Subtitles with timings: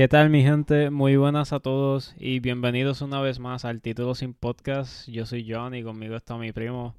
[0.00, 0.88] ¿Qué tal mi gente?
[0.88, 5.06] Muy buenas a todos y bienvenidos una vez más al Título Sin Podcast.
[5.06, 6.94] Yo soy John y conmigo está mi primo.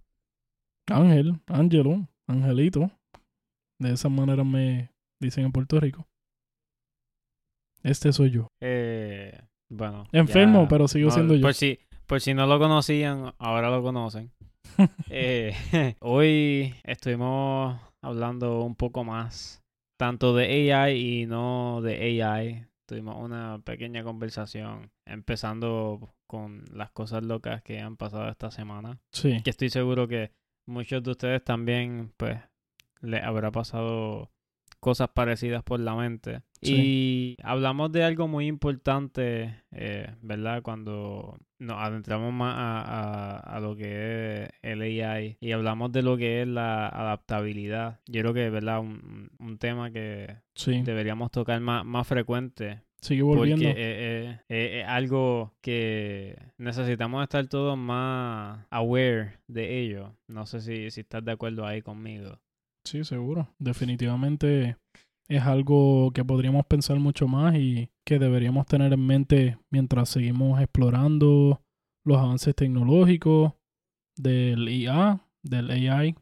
[0.88, 2.92] Ángel, Ángelo, Angelito.
[3.80, 6.06] De esa manera me dicen en Puerto Rico.
[7.82, 8.50] Este soy yo.
[8.62, 9.36] Eh,
[9.68, 10.04] bueno.
[10.12, 11.42] Enfermo, ya- pero sigo no, siendo yo.
[11.42, 14.32] Por si, por si no lo conocían, ahora lo conocen.
[15.10, 15.56] Eh,
[16.02, 19.60] hoy estuvimos hablando un poco más,
[20.00, 22.68] tanto de AI y no de AI.
[22.92, 29.00] Tuvimos una pequeña conversación, empezando con las cosas locas que han pasado esta semana.
[29.14, 30.34] Sí, Que estoy seguro que
[30.66, 32.38] muchos de ustedes también, pues,
[33.00, 34.34] les habrá pasado
[34.82, 36.42] cosas parecidas por la mente.
[36.64, 40.62] Y hablamos de algo muy importante, eh, ¿verdad?
[40.62, 46.02] Cuando nos adentramos más a, a- a lo que es el AI y hablamos de
[46.04, 48.00] lo que es la adaptabilidad.
[48.08, 48.80] Yo creo que, ¿verdad?
[48.80, 50.82] Un, un tema que sí.
[50.82, 53.66] deberíamos tocar más, más frecuente Sigue porque volviendo.
[53.76, 60.16] eh, es algo que necesitamos estar todos más aware de ello.
[60.28, 62.40] No sé si, si estás de acuerdo ahí conmigo.
[62.92, 63.48] Sí, seguro.
[63.58, 64.76] Definitivamente
[65.30, 70.60] es algo que podríamos pensar mucho más y que deberíamos tener en mente mientras seguimos
[70.60, 71.62] explorando
[72.04, 73.54] los avances tecnológicos
[74.18, 76.16] del IA, del AI,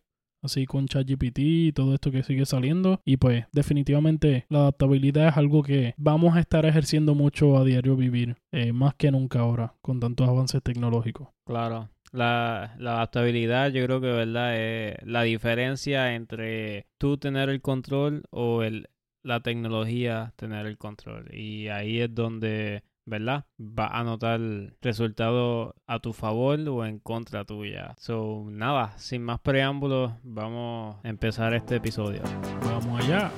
[0.44, 3.02] así con ChatGPT y todo esto que sigue saliendo.
[3.03, 7.95] Y pues definitivamente la adaptabilidad es algo que vamos a estar ejerciendo mucho a diario
[7.95, 11.30] vivir, eh, más que nunca ahora, con tantos avances tecnológicos.
[11.47, 11.90] Claro.
[12.12, 14.58] La, la adaptabilidad yo creo que, ¿verdad?
[14.58, 18.90] Es la diferencia entre tú tener el control o el,
[19.24, 21.34] la tecnología tener el control.
[21.34, 23.46] Y ahí es donde, ¿verdad?
[23.60, 24.40] Va a notar
[24.82, 27.96] resultado a tu favor o en contra tuya.
[27.98, 32.22] So, nada, sin más preámbulos, vamos a empezar este episodio.
[32.64, 33.32] Vamos allá.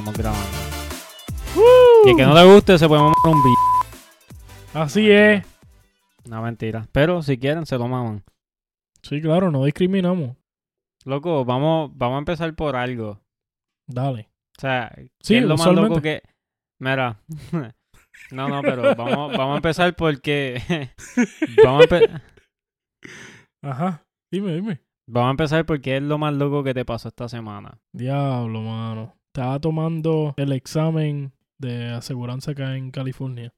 [0.00, 0.46] Estamos grabando.
[2.06, 4.82] Y el que no le guste se puede mamar un beat.
[4.82, 5.44] Así es.
[6.26, 6.86] Una mentira.
[6.92, 8.24] Pero si quieren, se lo maman.
[9.02, 10.36] Sí, claro, no discriminamos.
[11.04, 13.20] Loco, vamos, vamos a empezar por algo.
[13.86, 14.30] Dale.
[14.56, 16.22] O sea, ¿qué Sí, es lo más loco que...
[16.78, 17.20] Mira.
[18.32, 20.90] no, no, pero vamos, vamos a empezar porque...
[21.64, 22.22] vamos, a empe-
[23.62, 24.04] Ajá.
[24.32, 24.80] Dime, dime.
[25.08, 27.78] vamos a empezar porque es lo más loco que te pasó esta semana.
[27.92, 29.19] Diablo, mano.
[29.32, 33.54] Estaba tomando el examen de aseguranza acá en California.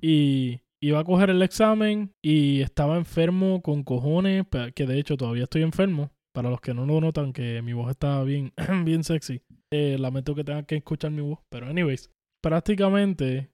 [0.00, 4.44] Y iba a coger el examen y estaba enfermo con cojones,
[4.74, 6.12] que de hecho todavía estoy enfermo.
[6.32, 8.52] Para los que no lo notan, que mi voz está bien,
[8.84, 9.42] bien sexy.
[9.72, 11.38] Eh, lamento que tengan que escuchar mi voz.
[11.48, 12.10] Pero anyways,
[12.42, 13.50] prácticamente...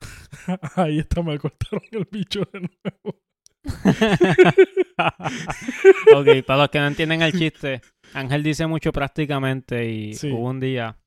[0.76, 3.22] Ahí está, me cortaron el bicho de nuevo.
[6.16, 7.80] ok, para los que no entienden el chiste,
[8.14, 10.30] Ángel dice mucho prácticamente y Sí.
[10.30, 10.98] hubo un día,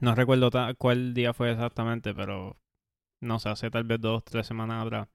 [0.00, 2.56] no recuerdo cuál día fue exactamente, pero
[3.22, 5.08] no sé, hace tal vez dos, tres semanas atrás,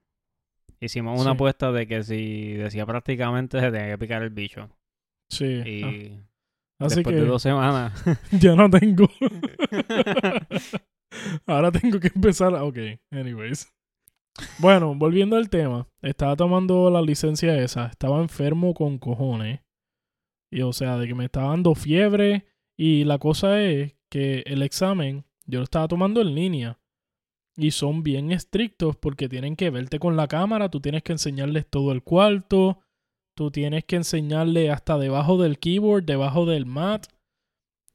[0.80, 1.34] hicimos una Sí.
[1.34, 4.68] apuesta de que si decía prácticamente se tenía que picar el bicho.
[5.30, 5.44] Sí.
[5.44, 7.92] Y ah, Así después que de dos semanas,
[8.32, 9.08] ya no tengo.
[11.46, 12.54] Ahora tengo que empezar.
[12.54, 12.78] Ok,
[13.10, 13.72] anyways.
[14.58, 15.88] Bueno, volviendo al tema.
[16.02, 17.86] Estaba tomando la licencia esa.
[17.86, 19.60] Estaba enfermo con cojones.
[20.50, 22.46] Y o sea, de que me estaba dando fiebre.
[22.76, 26.78] Y la cosa es que el examen yo lo estaba tomando en línea.
[27.56, 30.68] Y son bien estrictos porque tienen que verte con la cámara.
[30.68, 32.80] Tú tienes que enseñarles todo el cuarto.
[33.34, 37.06] Tú tienes que enseñarle hasta debajo del keyboard, debajo del mat.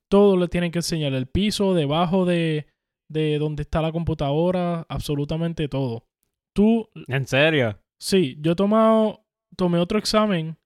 [0.10, 1.14] Todo le tienen que enseñar.
[1.14, 2.68] El piso, debajo de,
[3.08, 4.86] de donde está la computadora.
[4.90, 6.06] Absolutamente todo.
[6.54, 7.80] Tú ¿en serio?
[8.00, 9.26] Sí, yo he tomado,
[9.56, 10.58] tomé otro examen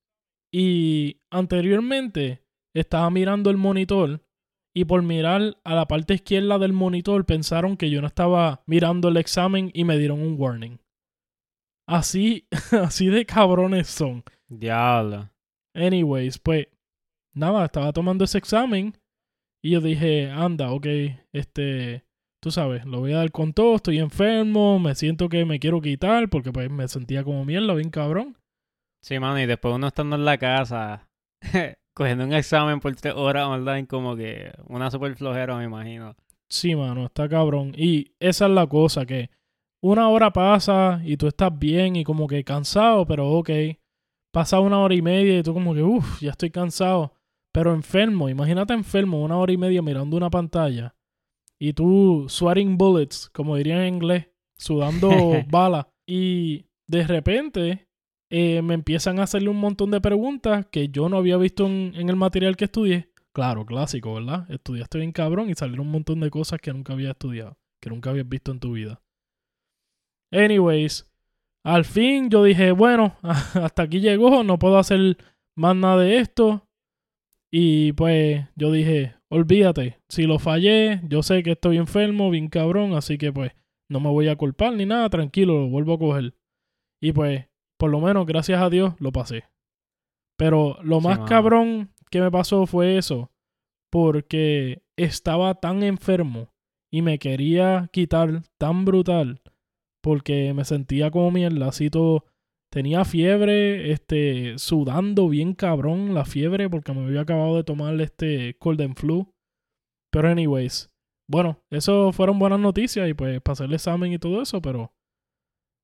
[0.57, 2.41] y anteriormente
[2.73, 4.25] estaba mirando el monitor
[4.73, 9.09] y por mirar a la parte izquierda del monitor pensaron que yo no estaba mirando
[9.09, 10.79] el examen y me dieron un warning.
[11.85, 14.23] Así, así de cabrones son.
[14.47, 15.29] Diablo.
[15.73, 16.67] Anyways, pues
[17.33, 18.97] nada, estaba tomando ese examen
[19.61, 20.87] y yo dije, anda, ok,
[21.33, 22.05] este,
[22.41, 25.81] tú sabes, lo voy a dar con todo, estoy enfermo, me siento que me quiero
[25.81, 28.37] quitar porque pues me sentía como mierda, bien cabrón.
[29.05, 31.07] Sí, mano, y después uno estando en la casa,
[31.93, 36.15] cogiendo un examen por tres horas online, como que una super flojera, me imagino.
[36.49, 37.73] Sí, mano, está cabrón.
[37.77, 39.29] Y esa es la cosa, que
[39.79, 43.51] una hora pasa y tú estás bien y como que cansado, pero ok.
[44.33, 47.13] Pasa una hora y media y tú como que, uff, ya estoy cansado.
[47.51, 48.27] pero enfermo.
[48.27, 50.95] Imagínate enfermo una hora y media mirando una pantalla
[51.59, 55.09] y tú sweating bullets, como dirían en inglés, sudando
[55.47, 55.85] balas.
[56.07, 57.84] Y de repente
[58.29, 61.93] eh, me empiezan a hacerle un montón de preguntas que yo no había visto en,
[61.95, 63.09] en, el material que estudié.
[63.33, 64.49] Claro, clásico, ¿verdad?
[64.49, 68.09] Estudiaste bien cabrón y salieron un montón de cosas que nunca había estudiado, que nunca
[68.09, 69.01] habías visto en tu vida.
[70.31, 71.07] Anyways,
[71.63, 75.17] al fin yo dije, bueno, hasta aquí llegó, no puedo hacer
[75.55, 76.67] más nada de esto.
[77.51, 82.93] Y pues yo dije, olvídate, si lo fallé, yo sé que estoy enfermo, bien cabrón,
[82.93, 83.53] así que pues
[83.89, 86.35] no me voy a culpar ni nada, tranquilo, lo vuelvo a coger.
[87.01, 87.45] Y pues,
[87.77, 89.45] por lo menos, gracias a Dios, lo pasé.
[90.37, 93.31] Pero lo más cabrón que me pasó fue eso,
[93.91, 96.49] porque estaba tan enfermo
[96.91, 99.41] y me quería quitar tan brutal,
[100.01, 102.25] porque me sentía como mierda, así todo.
[102.71, 108.57] Tenía fiebre, este, sudando bien cabrón la fiebre, porque me había acabado de tomar este
[108.57, 109.33] cold and flu.
[110.11, 110.89] Pero anyways,
[111.29, 114.93] bueno, eso fueron buenas noticias y pues pasé el examen y todo eso, pero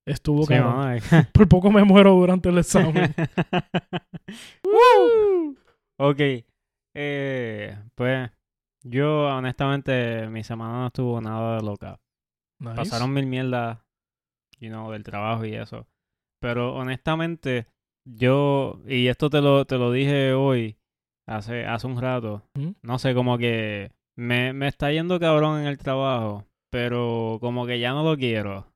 [0.06, 0.54] estuvo sí,
[1.34, 3.14] Por poco me muero durante el examen.
[6.00, 6.20] ok.
[6.94, 8.30] Eh, pues
[8.84, 12.00] yo honestamente mi semana no estuvo nada de loca.
[12.76, 13.80] Pasaron mil mierdas,
[14.60, 15.88] you know, del trabajo y eso.
[16.40, 17.68] Pero honestamente,
[18.06, 20.78] yo, y esto te lo, te lo dije hoy,
[21.28, 22.44] hace, hace un rato,
[22.82, 27.80] no sé, como que me, me está yendo cabrón en el trabajo, pero como que
[27.80, 28.71] ya no lo quiero.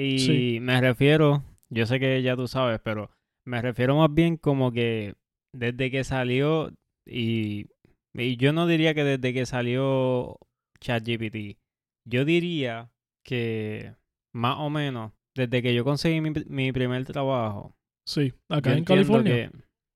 [0.00, 3.10] Y me refiero, yo sé que ya tú sabes, pero
[3.44, 5.14] me refiero más bien como que
[5.52, 6.70] desde que salió,
[7.04, 7.66] y,
[8.14, 10.38] y yo no diría que desde que salió
[10.80, 11.58] ChatGPT,
[12.04, 12.92] yo diría
[13.24, 13.96] que
[14.32, 17.74] más o menos desde que yo conseguí mi, mi primer trabajo.
[18.06, 19.50] Sí, acá en California.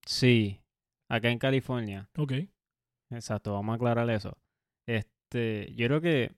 [0.05, 0.61] sí,
[1.09, 2.11] acá en California.
[2.19, 2.33] Ok.
[3.11, 4.37] Exacto, vamos a aclarar eso.
[4.89, 6.33] Este, yo creo que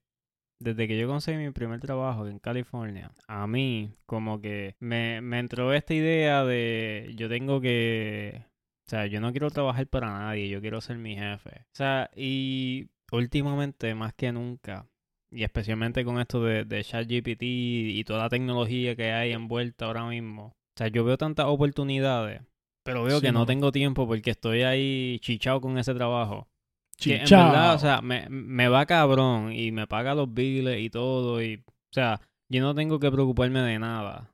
[0.58, 5.38] desde que yo conseguí mi primer trabajo en California, a mí como que me, me
[5.38, 8.44] entró esta idea de yo tengo que,
[8.86, 11.62] o sea, yo no quiero trabajar para nadie, yo quiero ser mi jefe.
[11.72, 14.86] O sea, y últimamente más que nunca,
[15.30, 20.06] y especialmente con esto de, de ChatGPT y toda la tecnología que hay envuelta ahora
[20.06, 22.42] mismo, o sea, yo veo tantas oportunidades,
[22.84, 26.48] pero veo que no tengo tiempo porque estoy ahí chichado con ese trabajo.
[26.96, 30.90] Que en verdad, o sea, me, me va cabrón y me paga los billes y
[30.90, 31.42] todo.
[31.42, 34.30] Y, o sea, yo no tengo que preocuparme de nada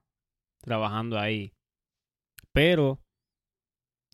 [0.61, 1.53] trabajando ahí.
[2.53, 3.01] Pero,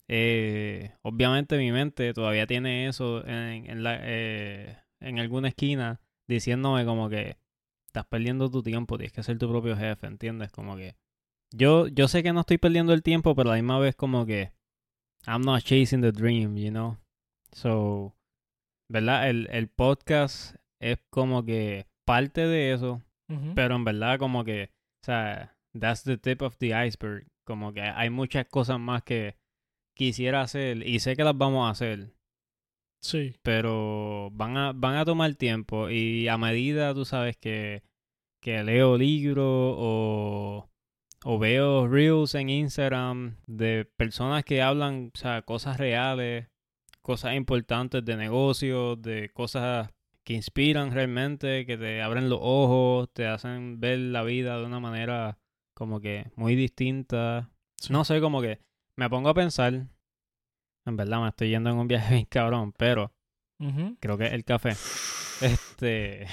[0.08, 6.84] eh, obviamente mi mente todavía tiene eso en, en, la, eh, en alguna esquina diciéndome
[6.84, 7.36] como que
[7.86, 10.52] estás perdiendo tu tiempo, tienes que ser tu propio jefe, ¿entiendes?
[10.52, 10.96] Como que
[11.52, 14.26] yo, yo sé que no estoy perdiendo el tiempo, pero a la misma vez como
[14.26, 14.52] que
[15.26, 16.98] I'm not chasing the dream, you know?
[17.52, 18.15] So,
[18.88, 19.28] ¿verdad?
[19.28, 23.02] El, el podcast es como que parte de eso,
[23.54, 24.70] pero en verdad como que,
[25.02, 27.26] o sea, that's the tip of the iceberg.
[27.44, 29.36] Como que hay muchas cosas más que
[29.96, 32.12] quisiera hacer y sé que las vamos a hacer.
[33.02, 33.34] Sí.
[33.42, 37.82] Pero van a, van a tomar tiempo y a medida, tú sabes, que,
[38.42, 40.68] que leo libros o,
[41.24, 46.48] o veo reels en Instagram de personas que hablan, o sea, cosas reales
[47.06, 49.88] cosas importantes de negocios, de cosas
[50.24, 54.80] que inspiran realmente, que te abren los ojos, te hacen ver la vida de una
[54.80, 55.38] manera
[55.72, 57.48] como que muy distinta.
[57.90, 58.58] No sé, como que
[58.96, 59.86] me pongo a pensar,
[60.84, 63.12] en verdad me estoy yendo en un viaje bien cabrón, pero
[64.00, 64.72] creo que el café.
[65.42, 66.26] Este...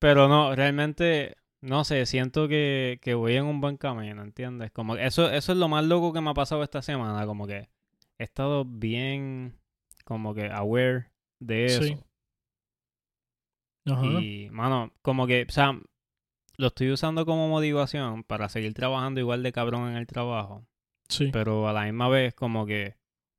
[0.00, 4.72] pero no, realmente, no sé, siento que, que voy en un buen camino, ¿entiendes?
[4.72, 7.68] Como eso, eso es lo más loco que me ha pasado esta semana, como que
[8.20, 9.58] he estado bien
[10.04, 11.10] como que aware
[11.40, 11.82] de eso.
[11.82, 11.96] Sí.
[13.86, 14.20] Ajá.
[14.20, 15.80] Y, mano, como que, o sea,
[16.58, 20.66] lo estoy usando como motivación para seguir trabajando igual de cabrón en el trabajo.
[21.08, 21.30] Sí.
[21.32, 22.96] Pero a la misma vez, como que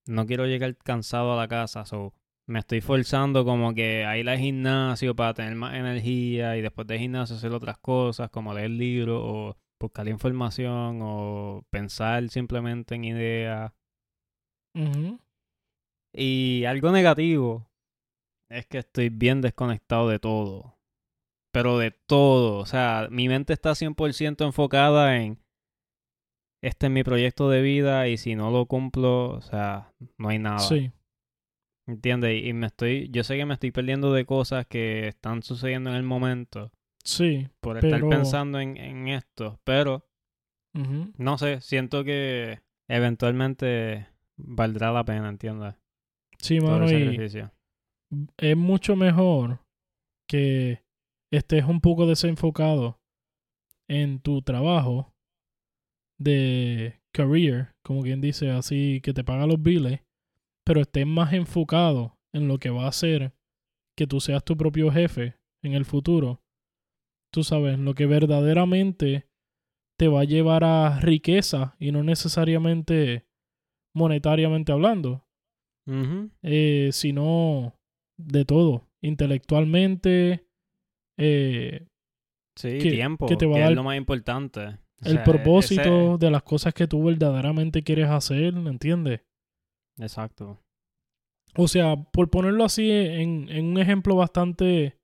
[0.08, 2.16] no quiero llegar cansado a la casa, so
[2.48, 6.88] me estoy forzando como que a ir al gimnasio para tener más energía y después
[6.88, 13.04] del gimnasio hacer otras cosas como leer libros o buscar información o pensar simplemente en
[13.04, 13.72] ideas
[16.14, 17.68] y algo negativo
[18.50, 20.78] es que estoy bien desconectado de todo.
[21.54, 22.60] Pero de todo.
[22.60, 25.42] O sea, mi mente está 100% enfocada en
[26.64, 30.38] este es mi proyecto de vida y si no lo cumplo, o sea, no hay
[30.38, 30.60] nada.
[30.60, 30.92] Sí.
[31.88, 32.46] ¿Entiendes?
[32.46, 35.96] Y me estoy, yo sé que me estoy perdiendo de cosas que están sucediendo en
[35.96, 36.72] el momento.
[37.04, 37.50] Sí.
[37.60, 39.60] Por estar pensando en, en esto.
[39.64, 40.06] Pero,
[41.18, 44.08] no sé, siento que eventualmente
[44.44, 45.76] valdrá la pena, ¿entiendes?
[46.38, 47.18] Sí, mano, y
[48.38, 49.60] es mucho mejor
[50.28, 50.84] que
[51.32, 53.00] estés un poco desenfocado
[53.90, 55.14] en tu trabajo
[56.20, 60.02] de career, como quien dice, así que te paga los biles,
[60.66, 63.34] pero estés más enfocado en lo que va a hacer
[63.98, 66.42] que tú seas tu propio jefe en el futuro.
[67.34, 69.28] Tú sabes, lo que verdaderamente
[69.98, 73.26] te va a llevar a riqueza y no necesariamente
[73.96, 75.24] monetariamente hablando,
[76.44, 77.74] eh, sino
[78.18, 80.46] de todo, intelectualmente,
[81.20, 81.88] eh,
[82.58, 84.60] Sí, que- tiempo, que te va a dar es lo más importante.
[85.04, 89.22] O el sea, propósito de las cosas que tú verdaderamente quieres hacer, ¿entiendes?
[90.00, 90.60] exacto.
[91.58, 94.98] O sea, por ponerlo así en, en un ejemplo bastante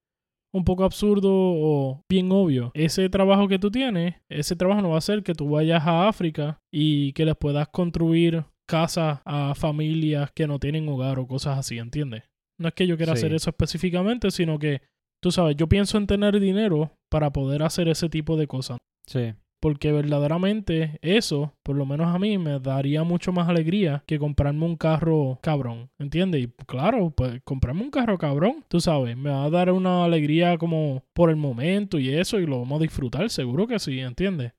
[0.53, 4.97] un poco absurdo o bien obvio, ese trabajo que tú tienes, ese trabajo no va
[4.97, 10.29] a ser que tú vayas a África y que les puedas construir casas a familias
[10.35, 12.23] que no tienen hogar o cosas así, ¿entiendes?
[12.59, 13.19] No es que yo quiera Sí.
[13.19, 14.81] hacer eso específicamente, sino que,
[15.21, 18.77] tú sabes, yo pienso en tener dinero para poder hacer ese tipo de cosas.
[19.07, 19.33] Sí.
[19.59, 24.65] Porque verdaderamente eso, por lo menos a mí, me daría mucho más alegría que comprarme
[24.65, 25.89] un carro cabrón.
[25.97, 26.43] ¿Entiendes?
[26.43, 30.57] Y claro, pues comprarme un carro cabrón, tú sabes, me va a dar una alegría
[30.59, 34.53] como por el momento y eso, y lo vamos a disfrutar, seguro que sí, ¿entiendes?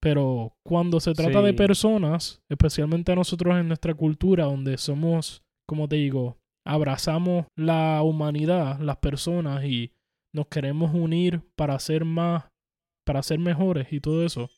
[0.00, 5.88] Pero cuando se trata de personas, especialmente a nosotros en nuestra cultura, donde somos, como
[5.88, 9.92] te digo, abrazamos la humanidad, las personas y
[10.32, 12.44] nos queremos unir para ser más
[13.04, 14.50] para ser mejores y todo eso.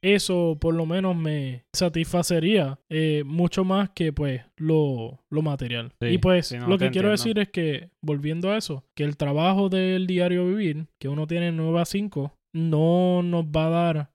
[0.00, 5.92] Eso por lo menos me satisfacería eh, mucho más que pues lo, lo material.
[6.00, 7.10] Sí, y pues sí, no, lo que quiero entiendo.
[7.10, 11.52] decir es que, volviendo a eso, que el trabajo del diario vivir, que uno tiene
[11.52, 14.10] 9 a 5, no nos va a dar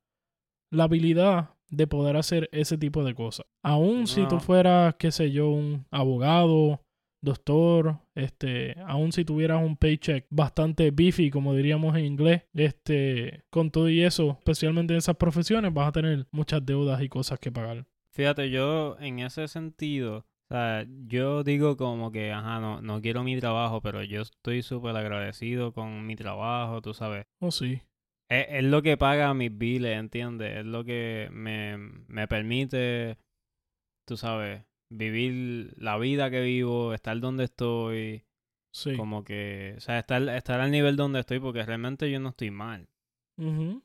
[0.69, 3.45] la habilidad de poder hacer ese tipo de cosas.
[3.63, 6.81] Aún si tú fueras, qué sé yo, un abogado,
[7.21, 13.71] doctor, este, aún si tuvieras un paycheck bastante beefy, como diríamos en inglés, este, con
[13.71, 17.51] todo y eso, especialmente en esas profesiones, vas a tener muchas deudas y cosas que
[17.51, 17.85] pagar.
[18.11, 23.23] Fíjate, yo en ese sentido, o sea, yo digo como que, ajá, no, no quiero
[23.23, 27.25] mi trabajo, pero yo estoy súper agradecido con mi trabajo, tú sabes.
[27.39, 27.81] Oh, sí.
[28.29, 30.57] Es, es lo que paga mis biles, ¿entiendes?
[30.57, 31.77] Es lo que me,
[32.07, 33.17] me permite,
[34.05, 38.23] tú sabes, vivir la vida que vivo, estar donde estoy,
[38.71, 38.95] Sí.
[38.97, 42.51] como que, o sea, estar, estar al nivel donde estoy, porque realmente yo no estoy
[42.51, 42.89] mal.
[43.37, 43.81] Ujú.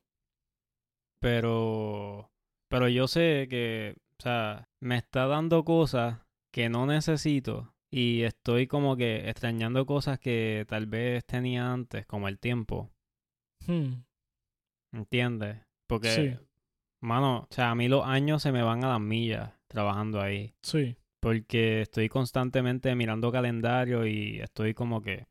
[1.21, 2.31] Pero,
[2.69, 6.21] pero yo sé que, o sea, me está dando cosas
[6.53, 12.29] que no necesito y estoy como que extrañando cosas que tal vez tenía antes, como
[12.29, 12.91] el tiempo,
[13.67, 14.03] Hmm.
[14.93, 15.59] ¿Entiendes?
[15.87, 16.47] Porque, Sí.
[17.01, 20.55] mano, o sea, a mí los años se me van a las millas trabajando ahí,
[20.63, 20.97] Sí.
[21.21, 25.27] porque estoy constantemente mirando calendario y estoy como que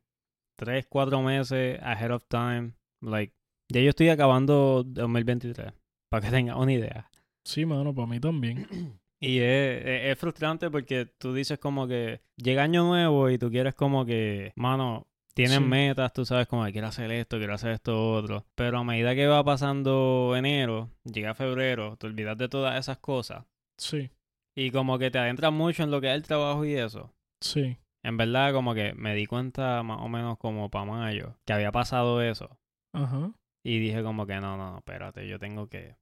[0.56, 3.34] tres, cuatro meses ahead of time, like,
[3.72, 5.72] ya yo estoy acabando 2023,
[6.10, 7.10] para que tengas una idea.
[7.44, 8.66] Sí, mano, para mí también.
[9.22, 13.50] Y es, es- es frustrante porque tú dices como que llega año nuevo y tú
[13.50, 15.08] quieres como que, mano,
[15.44, 15.64] tienes Sí.
[15.64, 18.44] metas, tú sabes como que quiero hacer esto, quiero hacer esto otro.
[18.54, 23.44] Pero a medida que va pasando enero, llega febrero, te olvidas de todas esas cosas.
[23.78, 24.10] Sí.
[24.56, 27.12] Y como que te adentras mucho en lo que es el trabajo y eso.
[27.40, 27.76] Sí.
[28.02, 31.70] En verdad como que me di cuenta más o menos como para mayo que había
[31.72, 32.58] pasado eso.
[32.92, 33.32] Ajá.
[33.62, 35.96] Y dije como que no, no, no, espérate, yo tengo que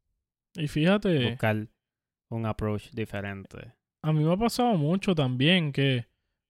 [0.56, 1.66] Y fíjate, buscar
[2.30, 3.74] un approach diferente.
[4.02, 6.06] a mí me ha pasado mucho también que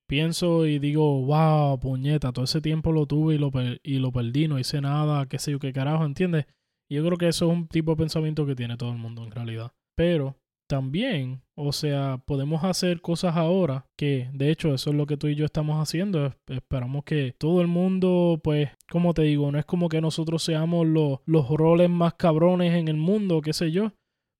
[0.09, 4.11] pienso y digo, wow, puñeta, todo ese tiempo lo tuve y lo, per- y lo
[4.11, 6.45] perdí, no hice nada, qué sé yo, qué carajo, ¿entiendes?
[6.91, 9.31] Yo creo que eso es un tipo de pensamiento que tiene todo el mundo en
[9.31, 9.71] realidad.
[9.95, 10.35] Pero
[10.67, 15.27] también, o sea, podemos hacer cosas ahora que, de hecho, eso es lo que tú
[15.27, 16.25] y yo estamos haciendo.
[16.25, 20.41] Es- Esperamos que todo el mundo, pues, como te digo, no es como que nosotros
[20.43, 23.91] seamos los, los roles más cabrones en el mundo, qué sé yo,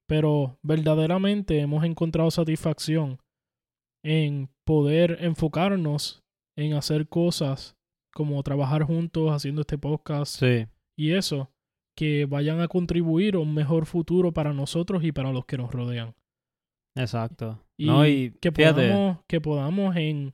[0.08, 3.18] pero verdaderamente hemos encontrado satisfacción
[4.02, 6.22] en poder enfocarnos
[6.56, 7.76] en hacer cosas
[8.12, 10.66] como trabajar juntos haciendo este podcast Sí.
[10.98, 11.50] y eso
[11.96, 15.70] que vayan a contribuir a un mejor futuro para nosotros y para los que nos
[15.70, 16.14] rodean.
[16.96, 17.62] Exacto.
[17.76, 20.32] Y, no, y que podamos, que podamos en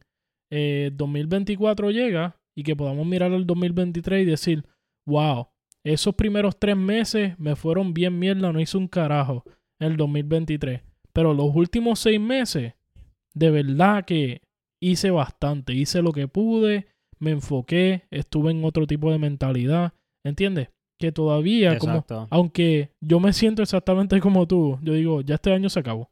[0.50, 4.64] eh, 2024 llega y que podamos mirar al 2023 y decir,
[5.06, 5.48] wow,
[5.84, 9.44] esos primeros tres meses me fueron bien mierda, no hice un carajo
[9.78, 10.82] el 2023.
[11.12, 12.74] Pero los últimos seis meses,
[13.36, 14.42] de verdad que
[14.82, 16.86] hice bastante, hice lo que pude,
[17.18, 19.92] me enfoqué, estuve en otro tipo de mentalidad,
[20.24, 20.70] ¿entiendes?
[20.98, 25.68] Que todavía, como, aunque yo me siento exactamente como tú, yo digo, ya este año
[25.68, 26.10] se acabó.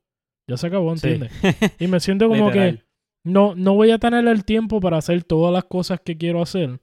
[0.49, 1.09] Ya se acabó, Sí.
[1.09, 1.33] ¿entiendes?
[1.81, 2.83] Y me siento como que
[3.25, 6.81] no, no voy a tener el tiempo para hacer todas las cosas que quiero hacer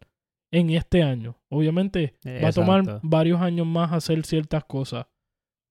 [0.52, 1.38] en este año.
[1.52, 5.06] Obviamente va a tomar varios años más hacer ciertas cosas.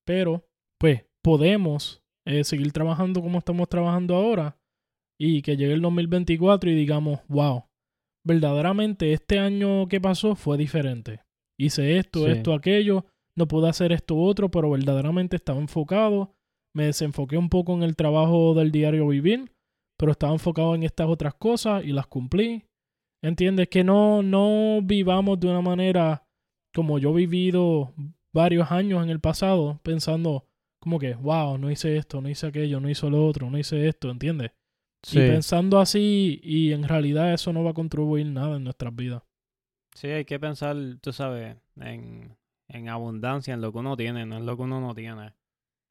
[0.07, 0.47] Pero,
[0.79, 4.57] pues, podemos eh, seguir trabajando como estamos trabajando ahora
[5.23, 7.65] y que llegue el 2024 y digamos, wow,
[8.25, 11.21] verdaderamente este año que pasó fue diferente.
[11.59, 13.05] Hice esto, esto, aquello,
[13.37, 16.33] no pude hacer esto otro, pero verdaderamente estaba enfocado.
[16.75, 19.53] Me desenfoqué un poco en el trabajo del diario vivir,
[19.99, 22.65] pero estaba enfocado en estas otras cosas y las cumplí.
[23.23, 23.69] ¿Entiendes?
[23.69, 26.25] Que no, no vivamos de una manera
[26.75, 27.93] como yo he vivido
[28.33, 30.47] varios años en el pasado, pensando
[30.81, 33.87] como que, wow, no hice esto, no hice aquello, no hice lo otro, no hice
[33.87, 34.53] esto, ¿entiendes?
[35.12, 39.23] Y pensando así, y en realidad eso no va a contribuir nada en nuestras vidas.
[39.95, 42.37] Sí, hay que pensar, tú sabes, en,
[42.69, 45.35] en abundancia, en lo que uno tiene, no en lo que uno no tiene.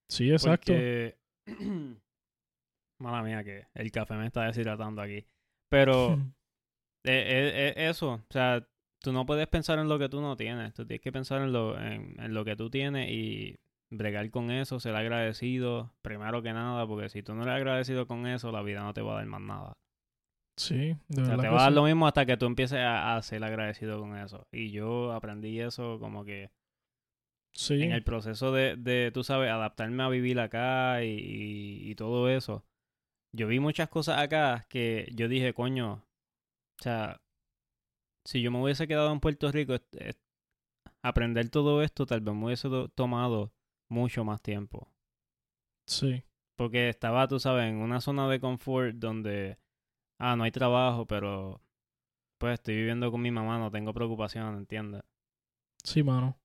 [0.10, 0.74] Sí, exacto.
[0.74, 1.18] Porque...
[3.00, 5.26] Mala mía, que el café me está deshidratando aquí.
[5.70, 6.14] Pero eh,
[7.06, 8.68] eh, eh, eso, o sea,
[9.02, 10.74] tú no puedes pensar en lo que tú no tienes.
[10.74, 13.58] Tú tienes que pensar en lo, en, en lo que tú tienes y
[13.90, 18.28] bregar con eso, ser agradecido, primero que nada, porque si tú no eres agradecido con
[18.28, 19.74] eso, la vida no te va a dar más nada.
[20.58, 21.40] Sí, de verdad.
[21.40, 24.46] te va a dar lo mismo hasta que tú empieces a, ser agradecido con eso.
[24.52, 26.52] Y yo aprendí eso como que
[27.54, 27.82] sí.
[27.82, 32.66] en el proceso de, de, tú sabes, adaptarme a vivir acá y, y, todo eso.
[33.34, 36.04] Yo vi muchas cosas acá que yo dije, coño,
[36.80, 37.22] o sea,
[38.26, 39.76] si yo me hubiese quedado en Puerto Rico,
[41.04, 43.54] aprender todo esto tal vez me hubiese tomado
[43.90, 44.88] mucho más tiempo.
[45.86, 46.24] Sí.
[46.56, 49.58] Porque estaba, tú sabes, en una zona de confort donde,
[50.20, 51.62] ah, no hay trabajo, pero
[52.38, 55.04] pues estoy viviendo con mi mamá, no tengo preocupación, ¿entiendes?
[55.84, 56.40] Sí, mano.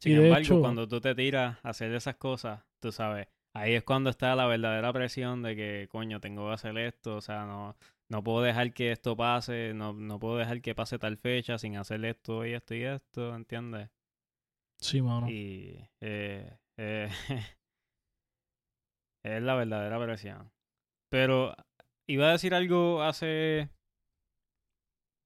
[0.00, 4.10] Sin embargo, cuando tú te tiras a hacer esas cosas, tú sabes, ahí es cuando
[4.10, 7.76] está la verdadera presión de que, coño, tengo que hacer esto, o sea, no,
[8.08, 11.76] no puedo dejar que esto pase, no, no puedo dejar que pase tal fecha sin
[11.76, 13.88] hacer esto y esto y esto, ¿entiendes?
[14.80, 15.28] Sí, mano.
[15.28, 17.08] Y eh, eh,
[19.24, 20.50] es la verdadera presión.
[21.10, 21.54] Pero
[22.08, 23.70] iba a decir algo hace,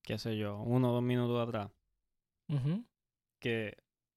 [0.05, 1.71] qué sé yo, uno o dos minutos atrás.
[3.41, 3.77] Que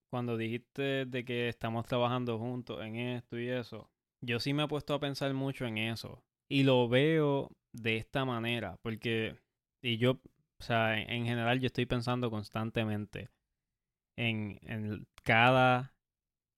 [0.10, 3.90] cuando dijiste de que estamos trabajando juntos en esto y eso,
[4.22, 6.24] yo sí me he puesto a pensar mucho en eso.
[6.50, 9.40] Y lo veo de esta manera, porque,
[9.82, 10.20] y yo,
[10.60, 13.30] o sea, en general yo estoy pensando constantemente
[14.18, 15.94] en, en cada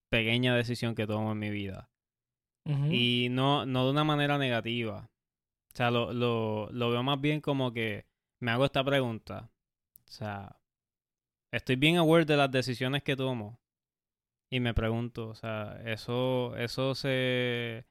[0.10, 1.89] pequeña decisión que tomo en mi vida.
[2.91, 5.10] Y no, no de una manera negativa.
[5.73, 8.06] O sea, lo, lo, lo veo más bien como que
[8.39, 9.51] me hago esta pregunta.
[10.08, 10.58] O sea,
[11.51, 13.60] estoy bien aware de las decisiones que tomo.
[14.49, 17.86] Y me pregunto, o sea, eso, eso se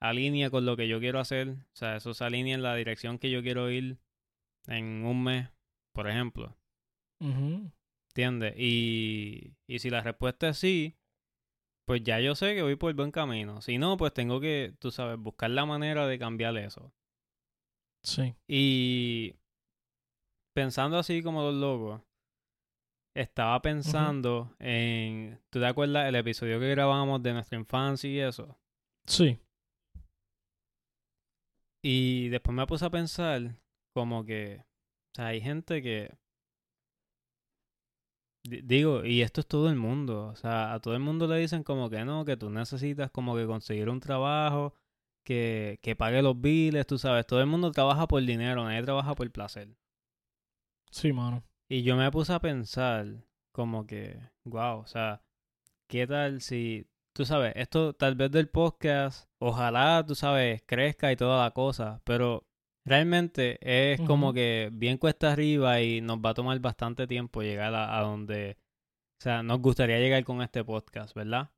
[0.00, 1.48] alinea con lo que yo quiero hacer.
[1.50, 3.98] O sea, eso se alinea en la dirección que yo quiero ir
[4.66, 5.48] en un mes,
[5.92, 6.56] por ejemplo.
[8.20, 8.54] ¿Entiendes?
[8.58, 10.98] Y, y si la respuesta es sí,
[11.86, 13.62] pues ya yo sé que voy por el buen camino.
[13.62, 16.92] Si no, pues tengo que, tú sabes, buscar la manera de cambiar eso.
[18.02, 18.34] Sí.
[18.46, 19.36] Y
[20.54, 22.02] pensando así como los locos,
[23.16, 28.58] estaba pensando en, ¿tú te acuerdas el episodio que grabamos de nuestra infancia y eso?
[29.06, 29.38] Sí.
[31.82, 33.56] Y después me puse a pensar
[33.94, 36.19] como que, o sea, hay gente que
[38.44, 40.28] Digo, y esto es todo el mundo.
[40.28, 43.36] O sea, a todo el mundo le dicen como que no, que tú necesitas como
[43.36, 44.74] que conseguir un trabajo
[45.24, 47.26] que, que pague los biles, tú sabes.
[47.26, 49.68] Todo el mundo trabaja por dinero, nadie trabaja por placer.
[50.90, 51.44] Sí, mano.
[51.68, 53.06] Y yo me puse a pensar
[53.52, 55.22] como que, wow, o sea,
[55.88, 61.16] ¿qué tal si, tú sabes, esto tal vez del podcast, ojalá, tú sabes, crezca y
[61.16, 62.46] toda la cosa, pero
[62.84, 67.74] Realmente es como que bien cuesta arriba y nos va a tomar bastante tiempo llegar
[67.74, 68.56] a, donde,
[69.18, 71.50] o sea, nos gustaría llegar con este podcast, ¿verdad?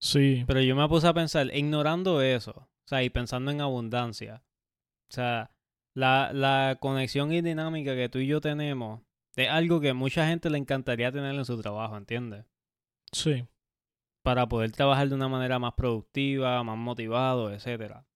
[0.00, 0.44] Sí.
[0.46, 4.42] Pero yo me puse a pensar, ignorando eso, o sea, y pensando en abundancia,
[5.10, 5.50] o sea,
[5.94, 9.02] la, la conexión y dinámica que tú y yo tenemos
[9.36, 12.46] es algo que mucha gente le encantaría tener en su trabajo, ¿entiendes?
[13.12, 13.46] Sí.
[14.22, 18.06] Para poder trabajar de una manera más productiva, más motivado, etcétera.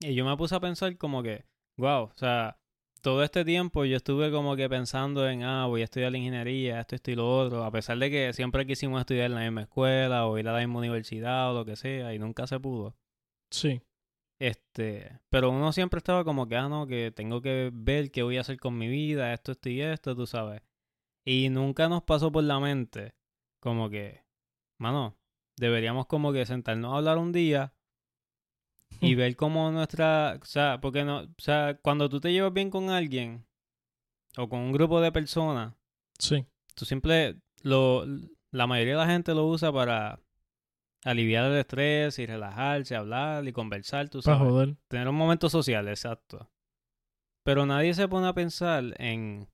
[0.00, 1.44] Y yo me puse a pensar como que,
[1.78, 2.58] wow, o sea,
[3.00, 6.80] todo este tiempo yo estuve como que pensando en, ah, voy a estudiar la ingeniería,
[6.80, 9.62] esto, esto y lo otro, a pesar de que siempre quisimos estudiar en la misma
[9.62, 12.96] escuela o ir a la misma universidad o lo que sea, y nunca se pudo.
[13.50, 13.80] Sí.
[14.38, 18.36] Este, pero uno siempre estaba como que, ah, no, que tengo que ver qué voy
[18.36, 20.62] a hacer con mi vida, esto, esto y esto, tú sabes.
[21.24, 23.14] Y nunca nos pasó por la mente
[23.60, 24.24] como que,
[24.78, 25.16] mano,
[25.56, 27.75] deberíamos como que sentarnos a hablar un día
[29.00, 32.70] y ver cómo nuestra, o sea, porque no, o sea, cuando tú te llevas bien
[32.70, 33.44] con alguien
[34.36, 35.74] o con un grupo de personas,
[36.18, 36.44] Sí.
[36.74, 38.04] tú siempre lo
[38.52, 40.18] la mayoría de la gente lo usa para
[41.04, 44.50] aliviar el estrés y relajarse, hablar y conversar, tú Para sabes.
[44.52, 44.76] joder.
[44.88, 46.50] Tener un momento social, exacto.
[47.44, 49.48] Pero nadie se pone a pensar en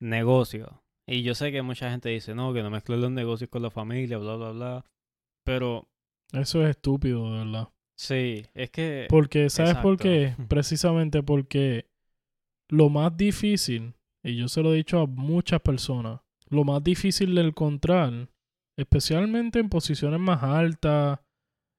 [0.00, 0.82] negocio.
[1.06, 3.70] Y yo sé que mucha gente dice, no, que no mezclen los negocios con la
[3.70, 4.84] familia, bla, bla, bla.
[5.44, 5.88] Pero
[6.32, 7.68] Eso es estúpido, de verdad.
[7.98, 9.06] Sí, es que...
[9.08, 10.34] Porque, ¿sabes por qué?
[10.48, 11.86] Precisamente porque
[12.68, 17.34] lo más difícil, y yo se lo he dicho a muchas personas, lo más difícil
[17.34, 18.30] de encontrar,
[18.76, 21.20] especialmente en posiciones más altas,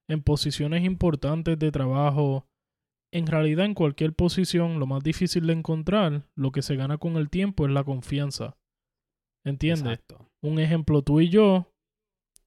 [0.08, 2.46] en posiciones importantes de trabajo,
[3.12, 7.16] en realidad en cualquier posición, lo más difícil de encontrar, lo que se gana con
[7.16, 8.56] el tiempo es la confianza.
[9.44, 9.98] ¿Entiendes?
[9.98, 10.28] Exacto.
[10.42, 11.69] Un ejemplo, tú y yo,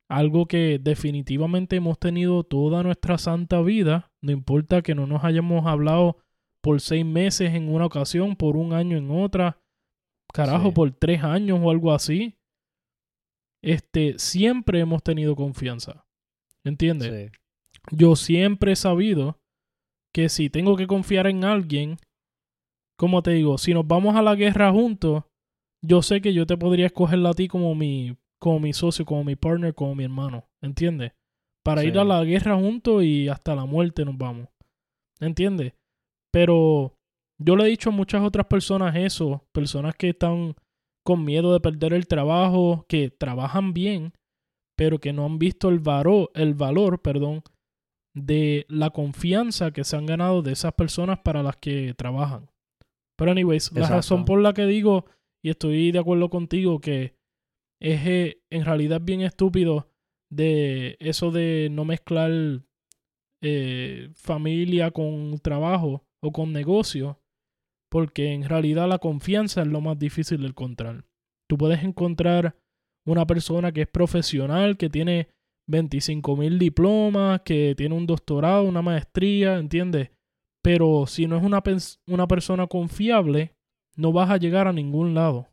[0.10, 5.66] algo que definitivamente hemos tenido toda nuestra santa vida, no importa que no nos hayamos
[5.66, 6.18] hablado
[6.62, 9.60] por seis meses en una ocasión, por un año en otra,
[10.34, 10.76] carajo, Sí.
[10.76, 12.36] por tres años o algo así,
[13.64, 16.06] este, siempre hemos tenido confianza.
[16.66, 17.32] ¿Entiendes?
[17.32, 17.38] Sí.
[17.92, 19.40] Yo siempre he sabido
[20.14, 21.98] que si tengo que confiar en alguien,
[22.98, 25.24] como te digo, si nos vamos a la guerra juntos,
[25.82, 29.24] yo sé que yo te podría escoger a ti como mi, como mi socio, como
[29.24, 31.14] mi partner, como mi hermano, ¿entiendes?
[31.64, 34.50] Para ir a la guerra juntos y hasta la muerte nos vamos,
[35.22, 35.74] ¿entiendes?
[36.32, 36.94] Pero
[37.40, 40.56] yo le he dicho a muchas otras personas eso, personas que están
[41.06, 44.14] con miedo de perder el trabajo, que trabajan bien,
[44.78, 47.44] pero que no han visto el, varo- el valor, perdón,
[48.16, 52.50] de la confianza que se han ganado de esas personas para las que trabajan.
[53.18, 55.06] Pero anyways, la razón por la que digo,
[55.44, 57.16] y estoy de acuerdo contigo, que
[57.84, 59.90] es eh, en realidad bien estúpido
[60.32, 62.32] de eso de no mezclar
[63.42, 67.20] eh, familia con trabajo o con negocio,
[67.90, 71.06] porque en realidad la confianza es lo más difícil de encontrar.
[71.48, 72.56] Tú puedes encontrar
[73.06, 75.28] una persona que es profesional, que tiene
[75.68, 80.10] 25 mil diplomas, que tiene un doctorado, una maestría, ¿entiendes?
[80.62, 81.62] Pero si no es una,
[82.08, 83.54] una persona confiable,
[83.98, 85.53] no vas a llegar a ningún lado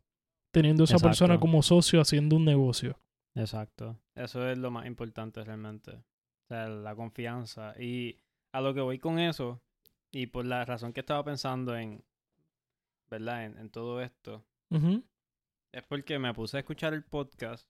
[0.50, 2.98] teniendo esa persona como socio haciendo un negocio.
[3.34, 3.98] Exacto.
[4.14, 5.92] Eso es lo más importante realmente.
[5.92, 7.74] O sea, la confianza.
[7.80, 8.16] Y
[8.52, 9.62] a lo que voy con eso,
[10.10, 12.04] y por la razón que estaba pensando en,
[13.08, 13.44] ¿verdad?
[13.44, 14.44] En, en todo esto,
[15.72, 17.68] es porque me puse a escuchar el podcast.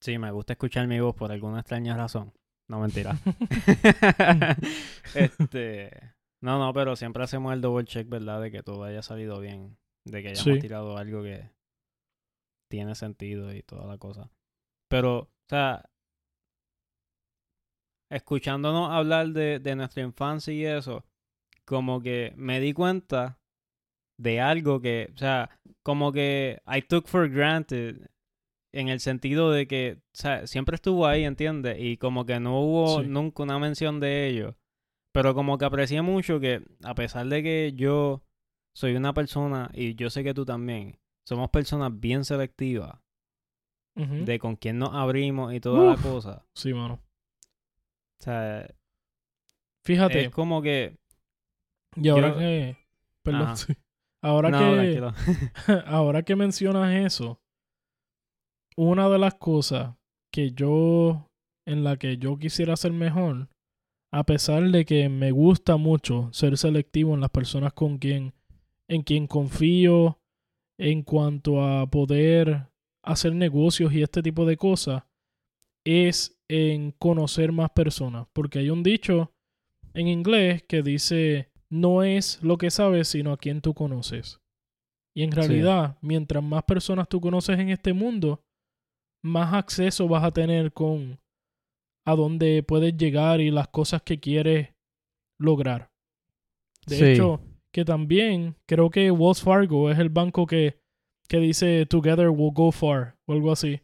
[0.00, 2.32] Sí, me gusta escuchar mi voz por alguna extraña razón.
[2.68, 3.16] No mentira.
[5.14, 6.14] este.
[6.40, 8.40] No, no, pero siempre hacemos el double check, ¿verdad?
[8.40, 9.78] De que todo haya salido bien.
[10.06, 10.60] De que hayamos Sí.
[10.60, 11.50] tirado algo que
[12.70, 14.30] tiene sentido y toda la cosa.
[14.88, 15.84] Pero, o sea,
[18.10, 21.04] escuchándonos hablar de, de nuestra infancia y eso,
[21.64, 23.40] como que me di cuenta
[24.18, 25.50] de algo que, o sea,
[25.82, 28.08] como que I took for granted
[28.72, 31.78] en el sentido de que, o sea, siempre estuvo ahí, ¿entiendes?
[31.80, 33.08] Y como que no hubo Sí.
[33.08, 34.56] nunca una mención de ello.
[35.12, 38.22] Pero como que aprecié mucho que, a pesar de que yo
[38.76, 43.00] soy una persona, y yo sé que tú también, somos personas bien selectivas
[43.94, 46.04] de con quién nos abrimos y toda Uf.
[46.04, 46.44] la cosa.
[46.54, 47.00] Sí, mano.
[48.20, 48.68] O sea,
[49.86, 50.98] Fíjate, es como que...
[51.94, 52.76] y ahora yo- que...
[53.22, 53.56] Perdón, Ajá.
[53.56, 53.72] sí.
[54.22, 55.00] Ahora no, que...
[55.86, 57.40] ahora que mencionas eso,
[58.76, 59.94] una de las cosas
[60.32, 61.28] que yo,
[61.66, 63.48] en la que yo quisiera ser mejor,
[64.12, 68.34] a pesar de que me gusta mucho ser selectivo en las personas con quien,
[68.88, 70.20] en quien confío,
[70.78, 72.68] en cuanto a poder
[73.02, 75.04] hacer negocios y este tipo de cosas,
[75.84, 78.26] es en conocer más personas.
[78.32, 79.32] Porque hay un dicho
[79.94, 84.40] en inglés que dice, no es lo que sabes, sino a quien tú conoces.
[85.14, 88.44] Y en realidad, mientras más personas tú conoces en este mundo,
[89.24, 91.18] más acceso vas a tener con
[92.06, 94.74] a dónde puedes llegar y las cosas que quieres
[95.40, 95.90] lograr.
[96.86, 97.04] De Sí.
[97.06, 97.40] hecho,
[97.76, 100.80] que también creo que Wells Fargo es el banco que,
[101.28, 103.82] que dice Together we'll go far o algo así.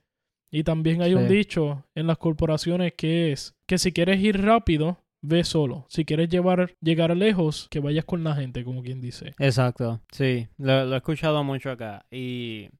[0.50, 4.96] Y también hay un dicho en las corporaciones que es que si quieres ir rápido,
[5.20, 5.84] ve solo.
[5.90, 9.34] Si quieres llevar, llegar lejos, que vayas con la gente, como quien dice.
[9.38, 12.70] Exacto, sí, lo, lo he escuchado mucho acá y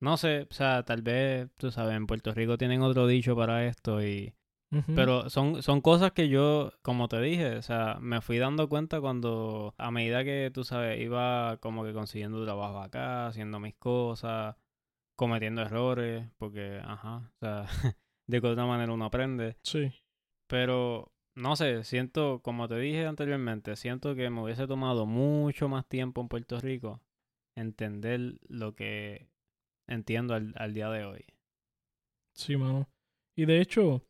[0.00, 3.64] no sé, o sea, tal vez, tú sabes, en Puerto Rico tienen otro dicho para
[3.64, 4.34] esto y...
[4.94, 9.00] Pero son, son cosas que yo, como te dije, o sea, me fui dando cuenta
[9.00, 14.56] cuando, a medida que, tú sabes, iba como que consiguiendo trabajo acá, haciendo mis cosas,
[15.16, 17.66] cometiendo errores, porque, ajá, o sea,
[18.26, 19.56] de otra manera uno aprende.
[19.62, 19.90] Sí.
[20.46, 25.86] Pero, no sé, siento, como te dije anteriormente, siento que me hubiese tomado mucho más
[25.86, 27.00] tiempo en Puerto Rico
[27.56, 29.30] entender lo que
[29.86, 31.24] entiendo al, al día de hoy.
[32.34, 32.86] Sí, mano.
[33.34, 34.07] Y de hecho,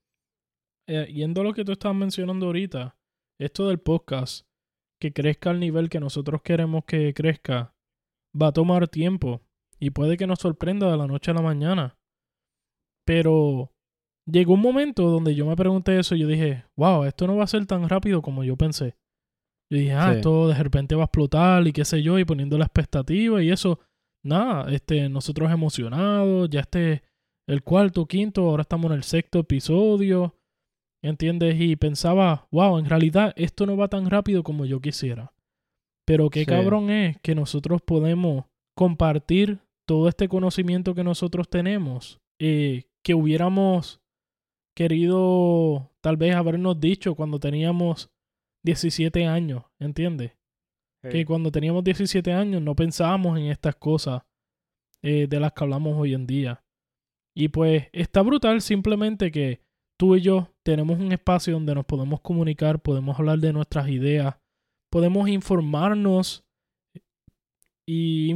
[0.89, 2.97] eh, yendo a lo que tú estabas mencionando ahorita,
[3.39, 4.49] esto del podcast,
[4.99, 7.77] que crezca al nivel que nosotros queremos que crezca,
[8.35, 9.43] va a tomar tiempo
[9.79, 11.99] y puede que nos sorprenda de la noche a la mañana.
[13.07, 13.73] Pero
[14.27, 17.45] llegó un momento donde yo me pregunté eso y yo dije, wow, esto no va
[17.45, 18.97] a ser tan rápido como yo pensé.
[19.71, 22.57] Yo dije, ah, esto de repente va a explotar y qué sé yo, y poniendo
[22.57, 23.79] la expectativa y eso.
[24.25, 27.03] Nada, este, nosotros emocionados, ya este
[27.47, 30.38] el cuarto, quinto, ahora estamos en el sexto episodio.
[31.03, 31.61] ¿Entiendes?
[31.61, 35.33] Y pensaba, wow, en realidad esto no va tan rápido como yo quisiera.
[36.05, 42.85] Pero qué cabrón es que nosotros podemos compartir todo este conocimiento que nosotros tenemos, eh,
[43.03, 44.01] que hubiéramos
[44.75, 48.11] querido tal vez habernos dicho cuando teníamos
[48.65, 50.33] 17 años, ¿entiendes?
[51.03, 54.23] Que cuando teníamos 17 años no pensábamos en estas cosas
[55.03, 56.65] eh, de las que hablamos hoy en día.
[57.35, 59.61] Y pues está brutal simplemente que
[59.99, 64.37] tú y yo tenemos un espacio donde nos podemos comunicar, podemos hablar de nuestras ideas,
[64.91, 66.45] podemos informarnos
[67.87, 68.31] y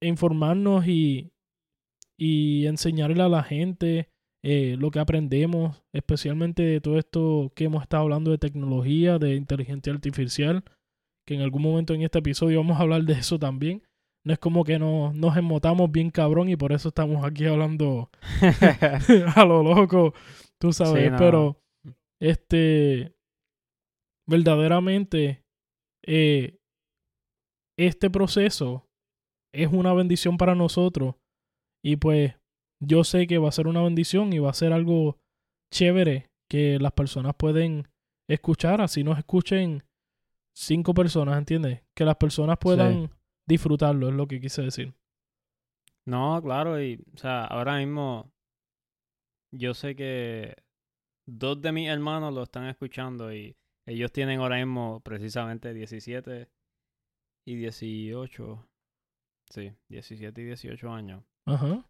[0.00, 1.32] informarnos y,
[2.18, 4.08] y enseñarle a la gente
[4.44, 9.36] eh, lo que aprendemos, especialmente de todo esto que hemos estado hablando de tecnología, de
[9.36, 10.64] inteligencia artificial,
[11.26, 13.82] que en algún momento en este episodio vamos a hablar de eso también.
[14.24, 18.10] No es como que no, nos emotamos bien cabrón y por eso estamos aquí hablando
[19.36, 20.14] a lo loco,
[20.62, 21.60] tú sabes, pero
[22.20, 23.16] este,
[24.28, 25.44] verdaderamente,
[26.06, 26.60] eh,
[27.76, 28.88] este proceso
[29.52, 31.16] es una bendición para nosotros
[31.84, 32.36] y pues
[32.80, 35.18] yo sé que va a ser una bendición y va a ser algo
[35.72, 37.88] chévere que las personas pueden
[38.28, 39.82] escuchar, así nos escuchen
[40.54, 41.82] cinco personas, ¿entiendes?
[41.96, 43.10] Que las personas puedan
[43.48, 44.94] disfrutarlo, es lo que quise decir.
[46.06, 48.32] No, claro, y o sea, ahora mismo
[49.52, 50.56] yo sé que
[51.26, 56.48] dos de mis hermanos lo están escuchando y ellos tienen ahora mismo precisamente 17
[57.46, 58.68] y 18.
[59.50, 61.24] Sí, 17 y 18 años.
[61.46, 61.86] Ajá.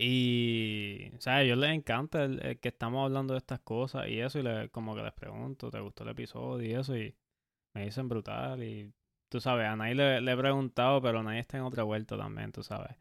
[0.00, 4.20] Y, o sea, a ellos les encanta el, que estamos hablando de estas cosas y
[4.20, 6.96] eso, y le, como que les pregunto, ¿te gustó el episodio y eso?
[6.96, 7.16] Y
[7.74, 8.62] me dicen brutal.
[8.62, 8.92] Y
[9.28, 12.62] tú sabes, a nadie le, he preguntado, pero nadie está en otra vuelta también, tú
[12.62, 12.96] sabes.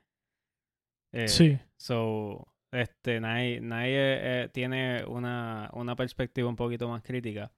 [1.14, 1.60] Eh, sí.
[1.78, 7.52] So, este, nadie, nadie eh, tiene una, una perspectiva un poquito más crítica.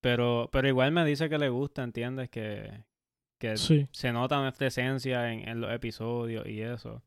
[0.00, 2.28] Pero, pero igual me dice que le gusta, ¿entiendes?
[2.28, 2.84] Que,
[3.40, 7.02] que se nota nuestra esencia en, en los episodios y eso.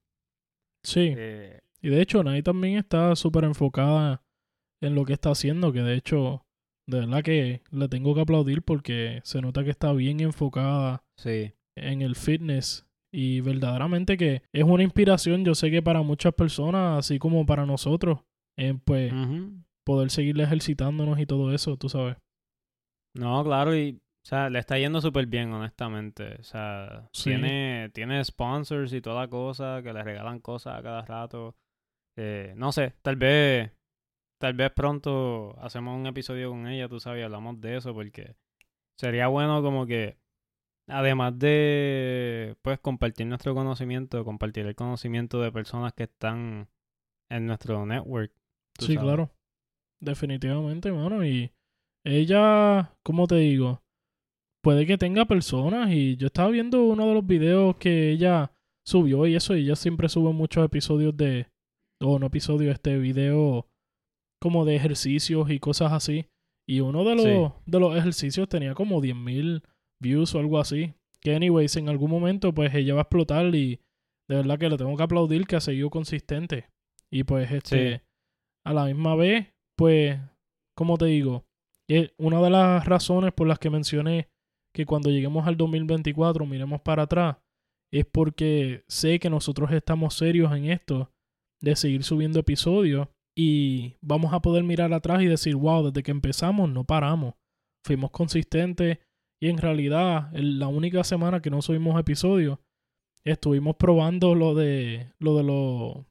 [0.83, 1.13] Sí.
[1.17, 4.23] Eh, y de hecho, Nai también está súper enfocada
[4.81, 6.45] en lo que está haciendo, que de hecho,
[6.87, 11.53] de verdad que le tengo que aplaudir porque se nota que está bien enfocada sí.
[11.75, 12.85] en el fitness.
[13.17, 17.65] Y verdaderamente que es una inspiración, yo sé que para muchas personas, así como para
[17.65, 18.19] nosotros,
[18.57, 19.13] eh, pues
[19.85, 22.17] poder seguir ejercitándonos y todo eso, tú sabes.
[23.13, 26.35] No, claro, y o sea, le está yendo súper bien, honestamente.
[26.41, 31.55] O sea, tiene, tiene sponsors y toda cosa que le regalan cosas a cada rato.
[32.17, 33.71] Eh, no sé, tal vez,
[34.41, 38.35] tal vez pronto hacemos un episodio con ella, tú sabes, y hablamos de eso porque
[38.99, 40.17] sería bueno como que,
[40.87, 46.69] además de, pues, compartir nuestro conocimiento, compartir el conocimiento de personas que están
[47.29, 48.31] en nuestro network.
[48.79, 49.31] Sí, claro.
[50.01, 51.25] Definitivamente, hermano.
[51.25, 51.51] Y
[52.03, 53.81] ella, ¿cómo te digo?
[54.65, 58.51] puede que tenga personas y yo estaba viendo uno de los videos que ella
[58.83, 61.45] subió y eso, y ella siempre sube muchos episodios de,
[62.01, 63.67] o no episodios, este video
[64.41, 66.25] como de ejercicios y cosas así.
[66.67, 69.61] Y uno de los, de los ejercicios tenía como 10.000
[70.05, 70.93] views o algo así.
[71.19, 73.79] Que anyways, en algún momento pues ella va a explotar y
[74.27, 76.69] de verdad que le tengo que aplaudir que ha seguido consistente.
[77.11, 78.03] Y pues este,
[78.65, 80.19] a la misma vez, pues,
[80.75, 81.45] como te digo,
[82.17, 84.29] una de las razones por las que mencioné
[84.73, 87.37] que cuando lleguemos al 2024 miremos para atrás,
[87.93, 91.11] es porque sé que nosotros estamos serios en esto
[91.61, 96.11] de seguir subiendo episodios y vamos a poder mirar atrás y decir, wow, desde que
[96.11, 97.35] empezamos no paramos,
[97.85, 98.99] fuimos consistentes
[99.45, 102.57] y en realidad la única semana que no subimos episodios
[103.23, 106.05] estuvimos probando lo de lo de los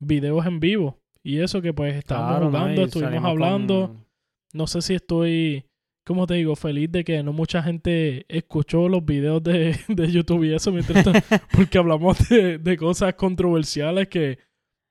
[0.00, 0.98] videos en vivo.
[1.22, 4.06] Y eso que pues estábamos hablando, estuvimos hablando.
[4.54, 5.66] No sé si estoy
[6.06, 10.44] como te digo, feliz de que no mucha gente escuchó los videos de, de YouTube
[10.44, 11.04] y eso mientras
[11.54, 14.38] porque hablamos de, de, cosas controversiales que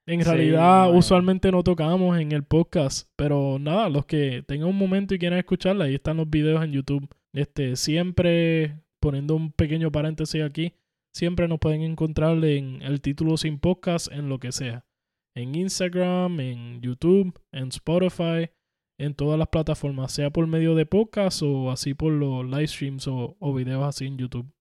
[0.06, 4.78] En realidad, no, usualmente no tocamos en el podcast, pero nada, los que tengan un
[4.78, 7.08] momento y quieran escucharla, ahí están los videos en YouTube.
[7.34, 10.74] Este, siempre poniendo un pequeño paréntesis aquí,
[11.12, 14.86] siempre nos pueden encontrar en el título sin podcast en lo que sea.
[15.34, 18.50] En Instagram, en YouTube, en Spotify,
[18.98, 23.08] en todas las plataformas, sea por medio de podcast o así por los live streams
[23.08, 24.52] o, o videos así en YouTube.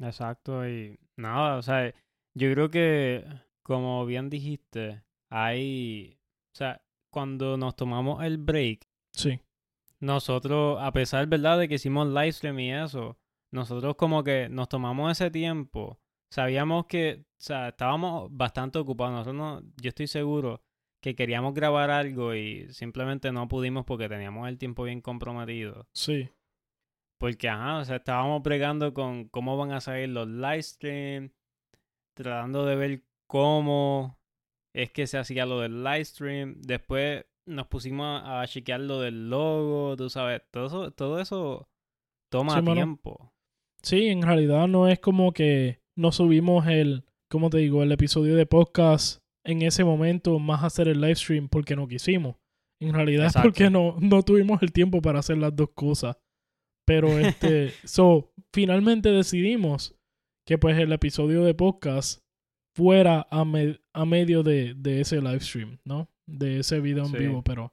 [0.00, 1.92] Exacto, y nada, o sea,
[2.34, 3.24] yo creo que,
[3.62, 6.18] como bien dijiste, hay,
[6.54, 9.40] o sea, cuando nos tomamos el break, Sí,
[10.00, 13.18] nosotros, a pesar, ¿verdad?, de que hicimos live stream y eso,
[13.52, 16.00] nosotros como que nos tomamos ese tiempo,
[16.32, 20.62] sabíamos que, o sea, estábamos bastante ocupados, nosotros no- yo estoy seguro
[21.02, 25.88] que queríamos grabar algo y simplemente no pudimos porque teníamos el tiempo bien comprometido.
[25.92, 26.28] sí,
[27.18, 31.32] Porque, ajá, o sea, estábamos bregando con cómo van a salir los live stream,
[32.14, 34.18] tratando de ver cómo
[34.74, 36.54] es que se hacía lo del live stream.
[36.62, 41.68] Después nos pusimos a, a chequear lo del logo, tú sabes, todo eso, todo eso
[42.30, 42.74] toma Sí, mano.
[42.74, 43.32] tiempo.
[43.82, 48.36] Sí, en realidad no es como que no subimos el, como te digo, el episodio
[48.36, 52.36] de podcast en ese momento más hacer el live stream porque no quisimos.
[52.82, 53.48] En realidad Exacto.
[53.48, 56.16] es porque no, no tuvimos el tiempo para hacer las dos cosas.
[56.86, 59.94] Pero este, so, finalmente decidimos
[60.46, 62.20] que pues el episodio de podcast
[62.76, 66.08] fuera a, me- a medio de, de ese live stream, ¿no?
[66.30, 67.16] De ese video en Sí.
[67.18, 67.72] vivo, pero...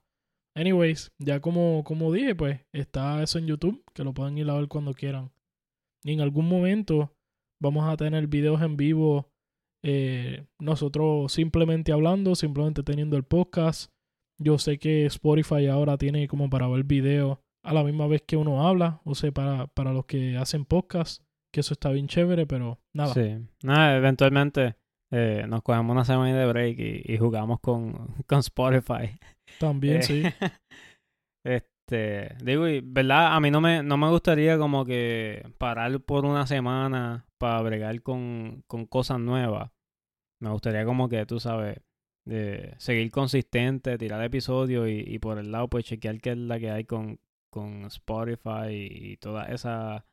[0.55, 4.55] Anyways, ya como, como dije, pues está eso en YouTube, que lo pueden ir a
[4.55, 5.31] ver cuando quieran.
[6.03, 7.15] Y en algún momento
[7.61, 9.29] vamos a tener videos en vivo,
[9.83, 13.91] eh, nosotros simplemente hablando, simplemente teniendo el podcast.
[14.39, 18.37] Yo sé que Spotify ahora tiene como para ver videos a la misma vez que
[18.37, 21.21] uno habla, o sea, para, para los que hacen podcast,
[21.53, 23.13] que eso está bien chévere, pero nada.
[23.13, 23.45] Sí.
[23.61, 24.75] Nada, eventualmente
[25.11, 27.93] eh, nos cogemos una semana de break y, y jugamos con,
[28.27, 29.17] con Spotify.
[29.59, 30.23] También Eh, sí.
[31.45, 33.33] Este, digo, y, ¿verdad?
[33.33, 38.01] A mí no me, no me gustaría como que parar por una semana para bregar
[38.01, 39.71] con, con cosas nuevas.
[40.41, 41.79] Me gustaría como que, tú sabes,
[42.27, 46.59] de seguir consistente, tirar episodios y, y por el lado pues chequear qué es la
[46.59, 50.03] que hay con, con Spotify y, y todas esas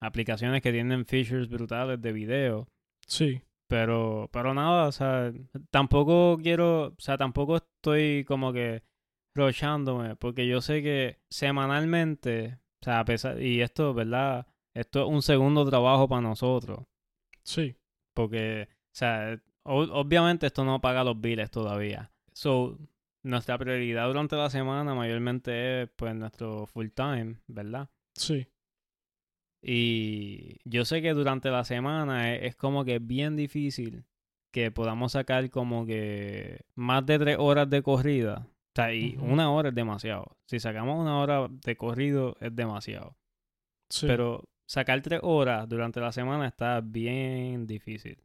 [0.00, 2.68] aplicaciones que tienen features brutales de video.
[3.08, 5.32] Sí, Pero, pero nada, o sea,
[5.70, 8.82] tampoco quiero, o sea, tampoco estoy como que
[9.34, 14.46] rochándome, porque yo sé que semanalmente, o sea, a pesar, y esto, ¿verdad?
[14.74, 16.84] Esto es un segundo trabajo para nosotros,
[17.42, 17.76] sí,
[18.14, 22.12] porque, o sea, obviamente esto no paga los biles todavía.
[22.32, 22.78] So,
[23.22, 27.88] nuestra prioridad durante la semana mayormente es, pues, nuestro full time, ¿verdad?
[28.16, 28.46] sí,
[29.66, 34.04] Y yo sé que durante la semana es, es como que bien difícil
[34.52, 38.46] que podamos sacar como que más de tres horas de corrida.
[38.46, 40.36] O sea, y una hora es demasiado.
[40.46, 43.16] Si sacamos una hora de corrido es demasiado.
[43.88, 44.06] sí.
[44.06, 48.18] Pero sacar tres horas durante la semana está bien difícil.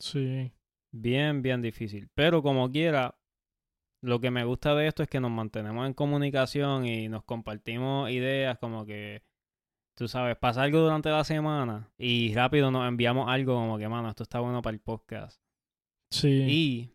[0.00, 0.52] sí,
[0.94, 2.08] Bien, bien difícil.
[2.14, 3.18] Pero como quiera,
[4.02, 8.10] lo que me gusta de esto es que nos mantenemos en comunicación y nos compartimos
[8.10, 9.22] ideas como que,
[9.94, 14.08] tú sabes, pasa algo durante la semana y rápido nos enviamos algo como que, mano,
[14.08, 15.40] esto está bueno para el podcast.
[16.10, 16.28] sí.
[16.48, 16.92] Y,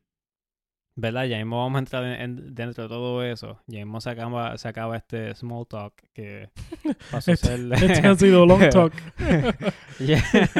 [0.99, 1.25] ¿verdad?
[1.25, 3.61] Ya mismo vamos a entrar en- en- dentro de todo eso.
[3.67, 6.49] Ya mismo se acaba, se acaba este small talk que
[7.11, 7.73] pasó a Este- ser...
[7.91, 8.93] Este ha sido long talk.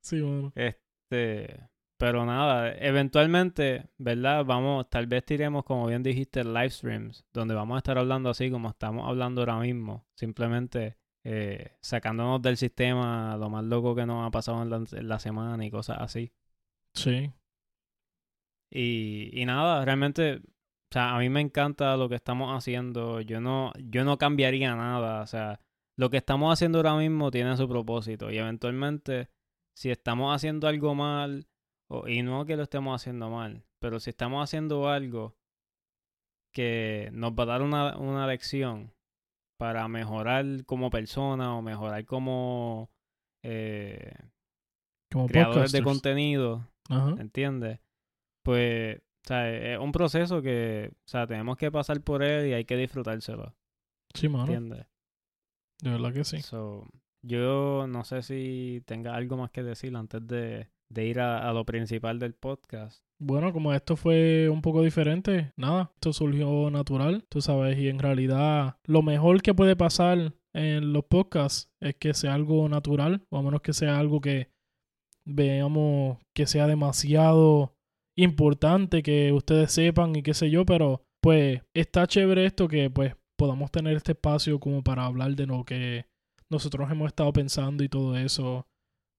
[0.00, 0.52] Sí, mano.
[0.54, 1.68] Este,
[1.98, 4.44] pero nada, eventualmente, ¿verdad?
[4.44, 8.50] Vamos, tal vez tiremos, como bien dijiste, live streams, donde vamos a estar hablando así
[8.50, 14.26] como estamos hablando ahora mismo, simplemente eh, sacándonos del sistema lo más loco que nos
[14.26, 16.32] ha pasado en la, en la semana y cosas así.
[16.94, 17.32] Sí,
[18.70, 20.40] Y, y nada, realmente, o
[20.90, 25.22] sea, a mí me encanta lo que estamos haciendo, yo no, yo no cambiaría nada,
[25.22, 25.60] o sea,
[25.96, 28.30] lo que estamos haciendo ahora mismo tiene su propósito.
[28.30, 29.28] Y eventualmente,
[29.74, 31.46] si estamos haciendo algo mal,
[31.88, 35.36] o- y no que lo estemos haciendo mal, pero si estamos haciendo algo
[36.52, 38.92] que nos va a dar una, una lección
[39.64, 42.90] para mejorar como persona o mejorar como
[43.42, 44.12] eh,
[45.10, 47.14] como creadores de contenido, Ajá.
[47.18, 47.80] ¿entiendes?
[48.42, 52.52] Pues, o sea, es un proceso que, o sea, tenemos que pasar por él y
[52.52, 53.54] hay que disfrutárselo,
[54.12, 54.42] Sí, mano.
[54.44, 54.86] ¿entiendes?
[55.80, 56.42] De verdad que sí.
[56.42, 56.86] So,
[57.22, 61.52] yo no sé si tenga algo más que decir antes de, de ir a, a
[61.52, 63.02] lo principal del podcast.
[63.20, 67.98] Bueno, como esto fue un poco diferente, nada, esto surgió natural, tú sabes, y en
[67.98, 73.38] realidad lo mejor que puede pasar en los podcasts es que sea algo natural, o
[73.38, 74.50] a menos que sea algo que
[75.26, 77.74] veamos que sea demasiado
[78.16, 83.14] importante que ustedes sepan y qué sé yo, pero pues está chévere esto que pues
[83.38, 86.06] podamos tener este espacio como para hablar de lo que
[86.50, 88.66] nosotros hemos estado pensando y todo eso.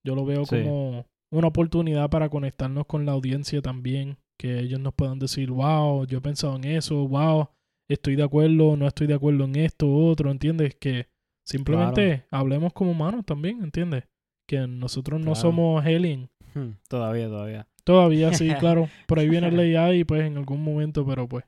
[0.06, 0.62] Yo lo veo Sí.
[0.64, 1.08] como
[1.38, 6.18] una oportunidad para conectarnos con la audiencia también, que ellos nos puedan decir, wow, yo
[6.18, 7.50] he pensado en eso, wow,
[7.88, 10.76] estoy de acuerdo, no estoy de acuerdo en esto, otro, ¿entiendes?
[10.76, 11.08] Que
[11.44, 14.04] simplemente hablemos como humanos también, ¿entiendes?
[14.48, 15.36] Que nosotros no Claro.
[15.42, 16.30] somos alien.
[16.54, 17.68] Hmm, Todavía, todavía.
[17.84, 18.90] Todavía sí, claro.
[19.08, 21.46] Por ahí viene el AI pues en algún momento, pero pues.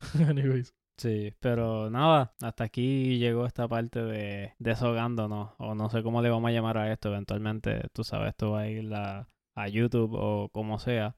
[0.28, 0.74] Anyways.
[0.96, 6.30] Sí, pero nada, hasta aquí llegó esta parte de deshogándonos, o no sé cómo le
[6.30, 9.26] vamos a llamar a esto, eventualmente, tú sabes, esto va a ir a,
[9.56, 11.16] a YouTube o como sea.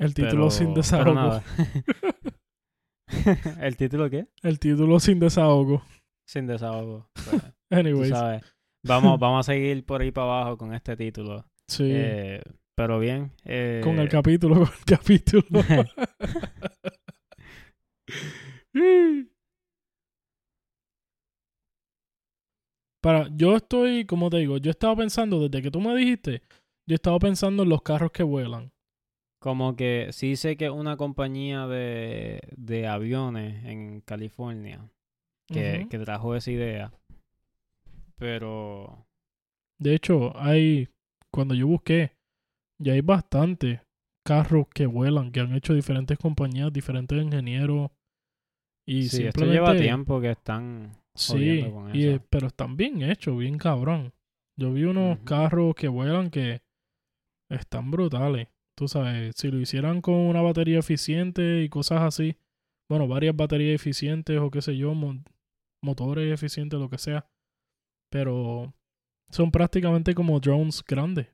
[0.00, 1.40] El título pero- sin desahogo.
[3.60, 4.26] ¿El título qué?
[4.42, 5.82] El título sin desahogo.
[6.28, 7.08] Sin desahogo.
[7.14, 8.08] pues, tú Anyways.
[8.10, 8.42] sabes.
[8.84, 11.46] Vamos, vamos a seguir por ahí para abajo con este título.
[11.68, 11.84] Sí.
[11.88, 12.42] Eh,
[12.76, 13.30] pero bien.
[13.44, 15.44] eh, con el capítulo, con el capítulo.
[23.00, 26.42] Para, yo estoy, como te digo, yo estaba pensando, desde que tú me dijiste,
[26.86, 28.72] yo estaba pensando en los carros que vuelan.
[29.40, 34.88] Como que sí sé que una compañía de, de aviones en California
[35.48, 36.92] que, que trajo esa idea.
[38.16, 39.06] Pero
[39.78, 40.88] De hecho, hay,
[41.30, 42.12] cuando yo busqué,
[42.78, 43.80] ya hay bastantes
[44.24, 47.90] carros que vuelan, que han hecho diferentes compañías, diferentes ingenieros.
[48.86, 52.24] Y sí, esto lleva tiempo que están Sí, con y, eso.
[52.30, 54.12] pero están bien hechos, bien cabrón.
[54.58, 56.62] Yo vi unos carros que vuelan que
[57.50, 58.48] están brutales.
[58.76, 62.36] Tú sabes, si lo hicieran con una batería eficiente y cosas así,
[62.88, 65.22] bueno, varias baterías eficientes o qué sé yo, mo-
[65.82, 67.26] motores eficientes, lo que sea.
[68.10, 68.74] Pero
[69.30, 71.28] son prácticamente como drones grandes.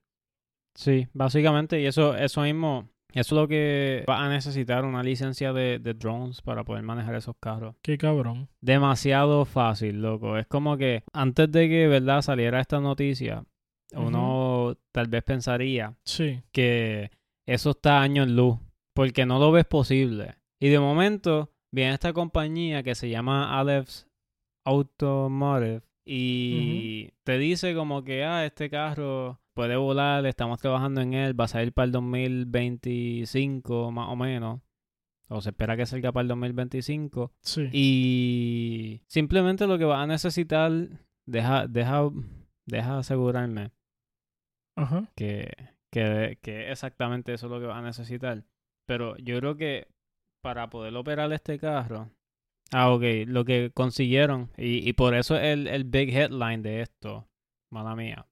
[0.76, 5.52] Sí, básicamente, y eso, eso mismo, eso es lo que va a necesitar una licencia
[5.52, 7.74] de, de drones para poder manejar esos carros.
[7.82, 8.48] Qué cabrón.
[8.60, 10.36] Demasiado fácil, loco.
[10.36, 13.44] Es como que antes de que, ¿verdad?, saliera esta noticia,
[13.94, 17.10] uno tal vez pensaría Sí, que
[17.46, 18.58] eso está años luz,
[18.94, 20.36] porque no lo ves posible.
[20.60, 24.04] Y de momento viene esta compañía que se llama Aleph
[24.64, 31.38] Automotive y te dice como que, ah, este carro puede volar, estamos trabajando en él,
[31.38, 34.60] va a salir para el 2025 más o menos.
[35.28, 37.32] O se espera que salga para el 2025.
[37.42, 37.68] sí.
[37.72, 40.72] Y simplemente lo que vas a necesitar,
[41.26, 42.08] deja, deja,
[42.66, 43.70] deja asegurarme
[44.76, 45.10] Ajá.
[45.14, 45.52] que,
[45.92, 48.44] que, que exactamente eso es lo que vas a necesitar.
[48.86, 49.88] Pero yo creo que
[50.42, 52.10] para poder operar este carro.
[52.72, 57.26] Ah, ok, lo que consiguieron, y, y por eso el, el big headline de esto,
[57.70, 58.26] mala mía,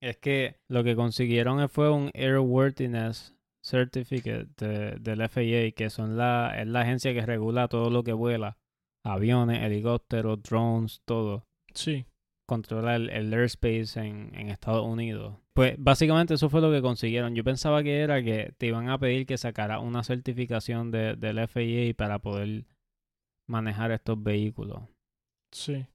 [0.00, 6.54] es que lo que consiguieron fue un Airworthiness Certificate de- del FAA, que son la,
[6.60, 8.56] es la agencia que regula todo lo que vuela,
[9.04, 12.06] aviones, helicópteros, drones, todo Sí.
[12.46, 15.36] controla el, el airspace en, en Estados Unidos.
[15.54, 17.34] Pues básicamente eso fue lo que consiguieron.
[17.34, 21.38] Yo pensaba que era que te iban a pedir que sacara una certificación de, del
[21.40, 22.64] FAA para poder
[23.48, 24.82] manejar estos vehículos.
[25.50, 25.86] Sí.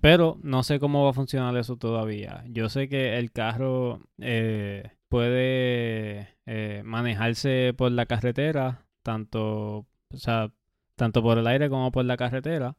[0.00, 2.44] Pero no sé cómo va a funcionar eso todavía.
[2.48, 10.52] Yo sé que el carro eh, puede eh, manejarse por la carretera, tanto, o sea,
[10.96, 12.76] tanto por el aire como por la carretera.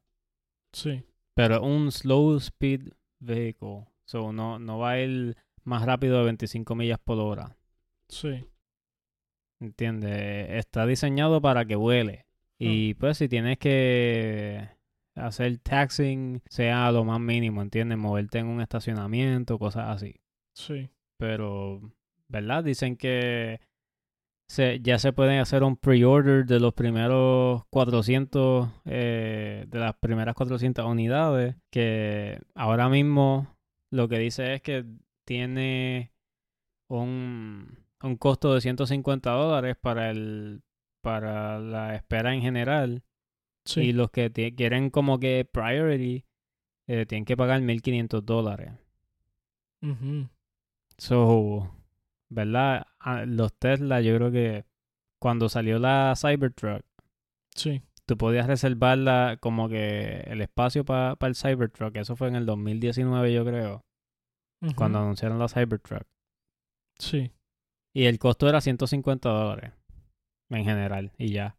[0.73, 1.03] Sí.
[1.33, 3.87] Pero es un slow speed vehicle.
[4.05, 7.57] So no, no va a ir más rápido de 25 millas por hora.
[8.07, 8.45] Sí.
[9.59, 10.49] ¿Entiendes?
[10.51, 12.24] Está diseñado para que vuele.
[12.59, 14.69] Y pues si tienes que
[15.15, 17.97] hacer taxing, sea lo más mínimo, ¿entiendes?
[17.97, 20.21] Moverte en un estacionamiento, cosas así.
[20.55, 20.89] Sí.
[21.17, 21.81] Pero,
[22.27, 22.63] ¿verdad?
[22.63, 23.59] Dicen que
[24.47, 30.35] se, ya se pueden hacer un pre-order de los primeros 400, eh, de las primeras
[30.35, 33.55] 400 unidades, que ahora mismo
[33.91, 34.85] lo que dice es que
[35.25, 36.11] tiene
[36.89, 40.61] un, un costo de 150 dólares para el
[41.05, 43.03] para la espera en general
[43.65, 43.93] y Sí.
[43.93, 46.25] los que quieren como que priority
[46.87, 48.71] eh, tienen que pagar 1500 dólares.
[49.83, 50.27] Ujú.
[50.97, 51.71] So,
[52.29, 52.87] ¿verdad?
[52.99, 54.65] Ah, Los Tesla, yo creo que
[55.19, 56.83] cuando salió la Cybertruck,
[57.55, 57.81] Sí.
[58.07, 61.95] tú podías reservarla como que el espacio para el Cybertruck.
[61.97, 63.85] Eso fue en el 2019, yo creo,
[64.75, 66.03] cuando anunciaron la Cybertruck.
[66.97, 67.31] Sí.
[67.93, 69.71] Y el costo era 150 dólares
[70.49, 71.57] en general, y ya.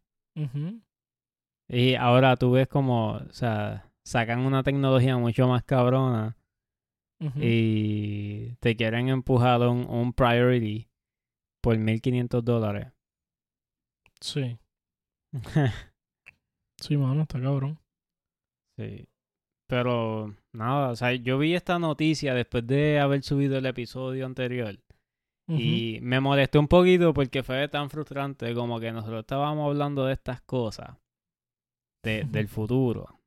[1.69, 6.37] Y ahora tú ves como, o sea, sacan una tecnología mucho más cabrona
[7.35, 10.87] y te quieren empujar un, un priority
[11.61, 12.93] por 1500 dólares.
[14.21, 14.57] Sí.
[16.77, 17.79] sí, mano, está cabrón.
[18.77, 19.07] Sí.
[19.67, 24.79] Pero nada, o sea, yo vi esta noticia después de haber subido el episodio anterior.
[25.49, 30.13] Y me molesté un poquito porque fue tan frustrante como que nosotros estábamos hablando de
[30.13, 30.97] estas cosas,
[32.03, 33.21] de, del futuro.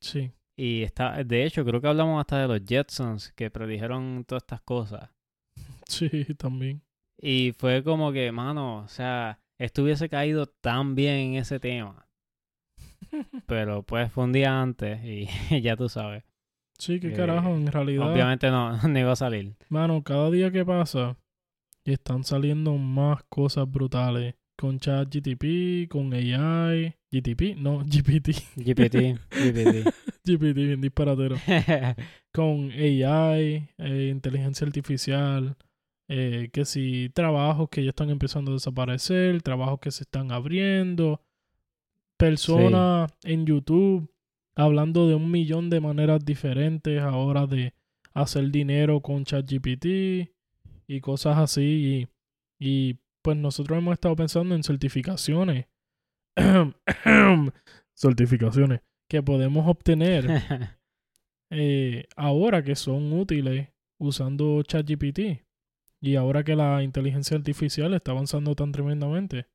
[0.00, 0.32] Sí.
[0.56, 4.62] Y está, de hecho, creo que hablamos hasta de los Jetsons que predijeron todas estas
[4.62, 5.10] cosas.
[5.88, 6.80] Sí, también.
[7.20, 12.08] Y fue como que, mano, o sea, estuviese caído tan bien en ese tema.
[13.46, 15.28] Pero pues fue un día antes y
[15.60, 16.24] ya tú sabes.
[16.78, 18.10] Sí, qué carajo, en realidad.
[18.10, 19.54] Obviamente no, no iba a salir.
[19.68, 21.16] Mano, cada día que pasa,
[21.84, 24.34] están saliendo más cosas brutales.
[24.56, 26.94] Con ChatGTP, con AI.
[27.10, 28.30] GTP, no, GPT.
[28.56, 29.90] GPT, GPT.
[30.24, 31.36] GPT, bien disparatero.
[32.32, 35.56] con AI, eh, inteligencia artificial.
[36.08, 41.22] Eh, que si trabajos que ya están empezando a desaparecer, trabajos que se están abriendo,
[42.16, 44.12] personas en YouTube
[44.54, 47.74] hablando de un millón de maneras diferentes ahora de
[48.14, 50.30] hacer dinero con ChatGPT
[50.92, 52.08] y cosas así.
[52.60, 55.66] Y, y pues nosotros hemos estado pensando en certificaciones.
[57.94, 60.26] certificaciones que podemos obtener
[61.50, 63.68] eh, ahora que son útiles
[64.00, 65.44] usando ChatGPT.
[66.00, 69.46] Y ahora que la inteligencia artificial está avanzando tan tremendamente.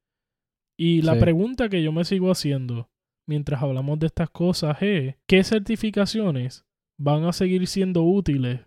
[0.80, 2.90] Y la pregunta que yo me sigo haciendo
[3.28, 6.66] mientras hablamos de estas cosas es, ¿qué certificaciones
[7.00, 8.62] van a seguir siendo útiles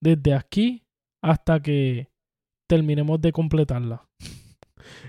[0.00, 0.84] desde aquí
[1.22, 2.07] hasta que
[2.68, 4.08] terminemos de completarla?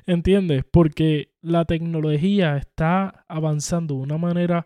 [0.05, 0.64] ¿Entiendes?
[0.72, 4.66] Porque la tecnología está avanzando de una manera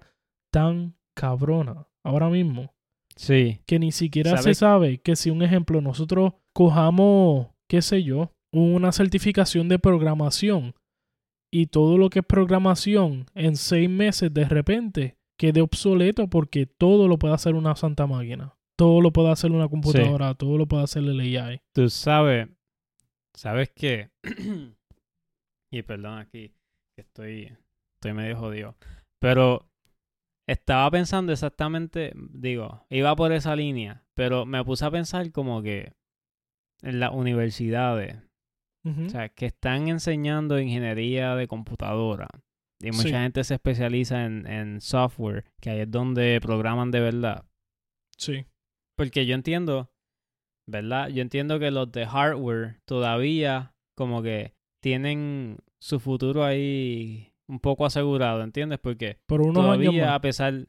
[0.52, 2.74] tan cabrona ahora mismo.
[3.16, 3.60] Sí.
[3.66, 8.92] Que ni siquiera se sabe que si un ejemplo nosotros cojamos, qué sé yo, una
[8.92, 10.76] certificación de programación
[11.52, 17.08] y todo lo que es programación en seis meses de repente quede obsoleto porque todo
[17.08, 18.56] lo puede hacer una santa máquina.
[18.76, 21.62] Todo lo puede hacer una computadora, todo lo puede hacer el AI.
[21.74, 22.48] Tú sabes,
[23.36, 24.12] sabes que,
[25.72, 26.54] y perdón aquí,
[26.96, 27.58] que estoy,
[27.96, 28.76] estoy medio jodido,
[29.20, 29.68] pero
[30.48, 35.94] estaba pensando exactamente, digo, iba por esa línea, pero me puse a pensar como que
[36.82, 38.18] en las universidades,
[38.86, 42.28] o sea, que están enseñando ingeniería de computadora.
[42.82, 47.46] Y mucha gente se especializa en, en software, que ahí es donde programan de verdad.
[48.18, 48.46] Sí.
[48.98, 49.93] Porque yo entiendo,
[50.68, 51.10] ¿verdad?
[51.10, 57.86] Yo entiendo que los de hardware todavía como que tienen su futuro ahí un poco
[57.86, 58.80] asegurado, ¿entiendes?
[58.80, 60.68] Porque Por unos todavía a pesar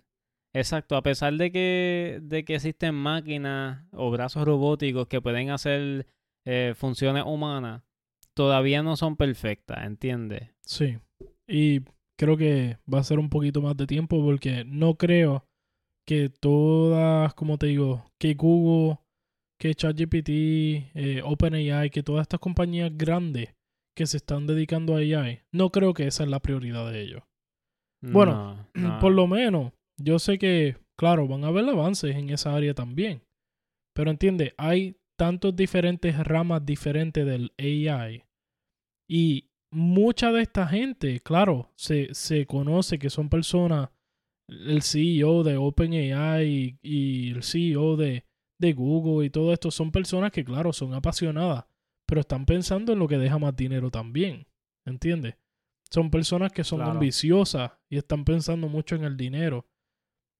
[0.53, 6.07] exacto, a pesar de que de que existen máquinas o brazos robóticos que pueden hacer
[6.45, 7.83] eh, funciones humanas,
[8.35, 10.51] todavía no son perfectas, ¿entiendes?
[10.63, 10.99] Sí.
[11.47, 11.81] Y
[12.19, 15.47] creo que va a ser un poquito más de tiempo porque no creo
[16.07, 18.99] que todas, como te digo, que Google,
[19.65, 20.29] que ChatGPT,
[20.95, 23.55] eh, OpenAI, que todas estas compañías grandes
[23.97, 27.23] que se están dedicando a AI, no creo que esa es la prioridad de ellos.
[28.03, 28.69] Bueno,
[29.01, 33.23] por lo menos, yo sé que, claro, van a haber avances en esa área también.
[33.95, 38.23] Pero entiende, hay tantos diferentes ramas diferentes del AI.
[39.09, 43.89] Y mucha de esta gente, claro, se, se conoce que son personas,
[44.47, 48.27] el CEO de OpenAI y, y el CEO de,
[48.59, 51.65] de Google y todo esto, son personas que, claro, son apasionadas,
[52.07, 54.47] pero están pensando en lo que deja más dinero también.
[54.87, 55.37] ¿Entiendes?
[55.91, 59.67] Son personas que son ambiciosas y están pensando mucho en el dinero.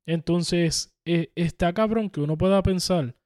[0.07, 3.17] Entonces, eh, está cabrón que uno pueda pensar,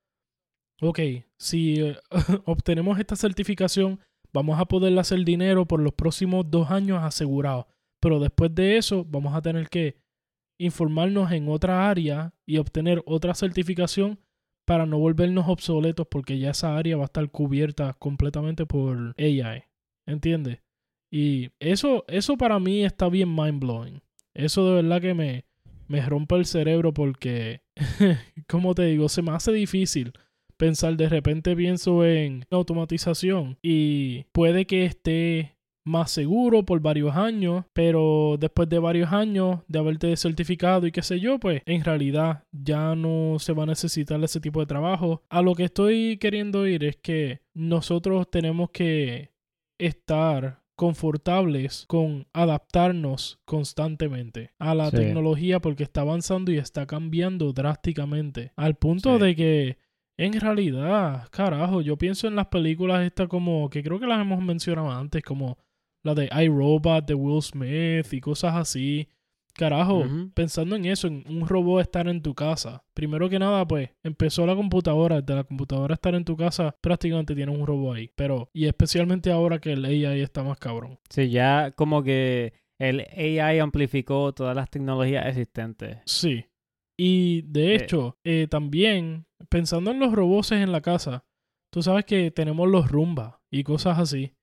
[0.81, 1.01] ok,
[1.39, 1.97] si eh,
[2.45, 4.01] obtenemos esta certificación,
[4.33, 7.67] vamos a poder hacer dinero por los próximos dos años asegurados.
[8.01, 9.97] Pero después de eso, vamos a tener que
[10.61, 14.21] informarnos en otra área y obtener otra certificación
[14.69, 19.65] para no volvernos obsoletos porque ya esa área va a estar cubierta completamente por AI.
[20.05, 20.59] ¿Entiendes?
[21.11, 24.03] Y eso, eso para mí está bien mind blowing.
[24.35, 25.47] Eso de verdad que me,
[25.87, 27.63] me rompe el cerebro porque,
[28.47, 30.13] como te digo, se me hace difícil
[30.59, 35.57] pensar, de repente pienso en automatización y puede que esté
[35.89, 41.03] más seguro por varios años, pero después de varios años de haberte certificado y qué
[41.03, 45.23] sé yo, pues en realidad ya no se va a necesitar ese tipo de trabajo.
[45.29, 49.33] A lo que estoy queriendo ir es que nosotros tenemos que
[49.79, 58.53] estar confortables con adaptarnos constantemente a la tecnología porque está avanzando y está cambiando drásticamente
[58.55, 59.79] al punto de que
[60.19, 64.43] en realidad, carajo, yo pienso en las películas estas como, que creo que las hemos
[64.43, 65.59] mencionado antes, como
[66.05, 69.09] la de iRobot de Will Smith y cosas así.
[69.55, 72.85] Carajo, pensando en eso, en un robot estar en tu casa.
[72.95, 75.21] Primero que nada, pues, empezó la computadora.
[75.21, 78.09] De la computadora estar en tu casa, prácticamente tienes un robot ahí.
[78.15, 81.01] Pero, y especialmente ahora que el AI está más cabrón.
[81.11, 85.99] Sí, ya como que el AI amplificó todas las tecnologías existentes.
[86.07, 86.45] Sí.
[86.97, 87.83] Y de Eh.
[87.83, 91.25] hecho, eh, también, pensando en los robots en la casa,
[91.73, 94.35] tú sabes que tenemos los Roomba y cosas así.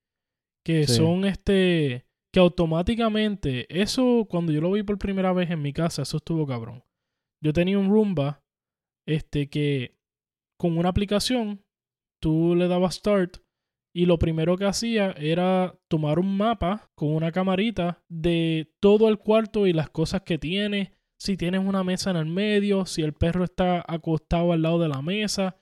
[0.66, 0.96] Que Sí.
[0.96, 2.06] son este.
[2.34, 3.66] Que automáticamente.
[3.82, 6.84] Eso, cuando yo lo vi por primera vez en mi casa, eso estuvo cabrón.
[7.42, 8.44] Yo tenía un Roomba.
[9.08, 9.96] Este que.
[10.60, 11.64] Con una aplicación.
[12.22, 13.38] Tú le dabas start.
[13.94, 19.18] Y lo primero que hacía era tomar un mapa con una camarita de todo el
[19.20, 20.92] cuarto y las cosas que tiene.
[21.18, 24.90] Si tienes una mesa en el medio, si el perro está acostado al lado de
[24.90, 25.56] la mesa,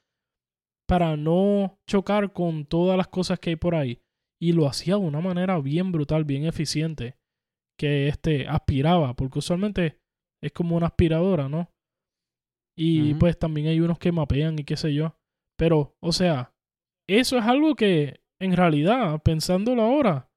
[0.87, 3.99] para no chocar con todas las cosas que hay por ahí.
[4.43, 7.15] Y lo hacía de una manera bien brutal, bien eficiente,
[7.79, 9.99] que este aspiraba, porque usualmente
[10.43, 11.71] es como una aspiradora, ¿no?
[12.77, 15.15] Y pues también hay unos que mapean y qué sé yo.
[15.57, 16.53] Pero, o sea,
[17.07, 20.29] eso es algo que en realidad, pensándolo ahora,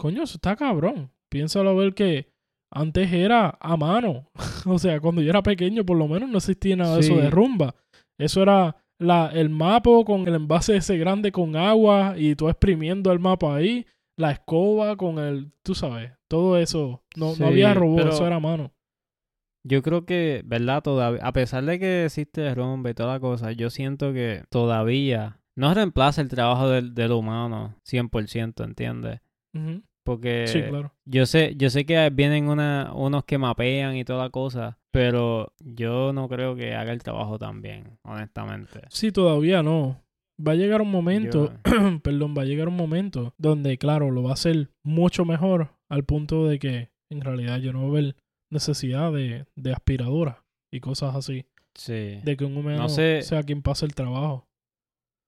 [0.00, 1.12] coño, eso está cabrón.
[1.30, 2.32] Piénsalo a ver que
[2.72, 4.30] antes era a mano.
[4.64, 7.28] o sea, cuando yo era pequeño, por lo menos no existía nada de eso de
[7.28, 7.74] rumba.
[8.18, 13.12] Eso era la, el mapa con el envase ese grande con agua y tú exprimiendo
[13.12, 13.86] el mapa ahí.
[14.16, 17.02] La escoba con el, tú sabes, todo eso.
[17.16, 18.72] No, Sí, no había robot, eso era mano.
[19.66, 20.82] Yo creo que, ¿verdad?
[20.82, 25.40] Todavía, a pesar de que existe rumba y toda la cosa, yo siento que todavía
[25.56, 29.20] no reemplaza el trabajo del, del humano 100%, ¿entiendes?
[29.54, 29.82] Ujú.
[30.04, 30.92] Porque Sí, claro.
[31.06, 35.52] yo sé, yo sé que vienen una, unos que mapean y toda la cosa, pero
[35.58, 38.80] yo no creo que haga el trabajo tan bien, honestamente.
[38.90, 40.00] Sí, todavía no.
[40.40, 44.22] Va a llegar un momento, Yo- perdón, va a llegar un momento donde, claro, lo
[44.22, 48.02] va a hacer mucho mejor al punto de que en realidad yo no voy a
[48.02, 48.16] ver
[48.50, 51.44] necesidad de, de aspiradora y cosas así.
[51.74, 52.20] sí.
[52.22, 54.46] De que un humano No sé- sea quien pase el trabajo.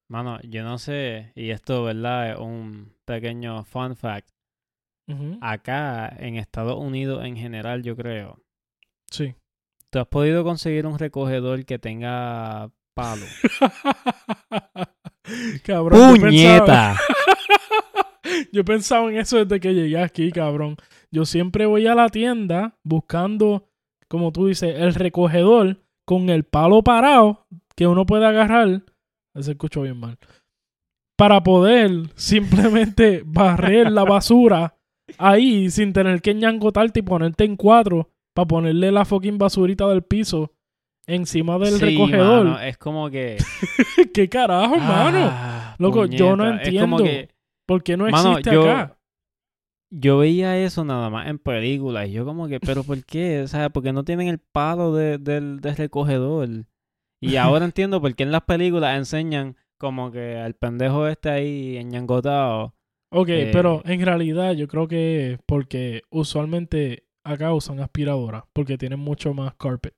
[0.08, 2.30] Mano, yo no sé, y esto, ¿verdad?
[2.32, 4.28] Es un pequeño fun fact.
[5.08, 5.38] Ujú.
[5.40, 8.38] Acá, en Estados Unidos en general, yo creo,
[9.10, 9.34] Sí.
[9.96, 13.24] ¿Tú has podido conseguir un recogedor que tenga palo?
[15.64, 16.98] cabrón, ¡Puñeta!
[18.52, 20.76] yo pensaba en eso desde que llegué aquí, cabrón.
[21.10, 23.70] Yo siempre voy a la tienda buscando,
[24.06, 28.82] como tú dices, el recogedor con el palo parado que uno puede agarrar.
[29.34, 30.18] Se escuchó bien mal.
[31.16, 34.76] Para poder simplemente barrer la basura
[35.16, 40.02] ahí sin tener que ñangotarte y ponerte en cuatro para ponerle la fucking basurita del
[40.02, 40.52] piso
[41.06, 42.44] encima del Sí, recogedor.
[42.44, 43.38] mano, es como que...
[44.14, 45.18] ¿Qué carajo, mano?
[45.30, 47.04] Ah, Loco, yo no es como entiendo.
[47.04, 47.30] que
[47.66, 48.98] ¿Por qué no Mano, existe yo- acá?
[49.90, 53.40] yo veía eso nada más en películas y yo como que, ¿pero por qué?
[53.42, 56.48] O sea, porque no tienen el palo de- del, del recogedor.
[57.20, 61.76] Y ahora entiendo por qué en las películas enseñan como que al pendejo este ahí
[61.78, 62.74] enñangotado.
[63.12, 68.78] Ok, eh, pero en realidad yo creo que es porque usualmente acá usan aspiradoras porque
[68.78, 69.94] tienen mucho más carpet.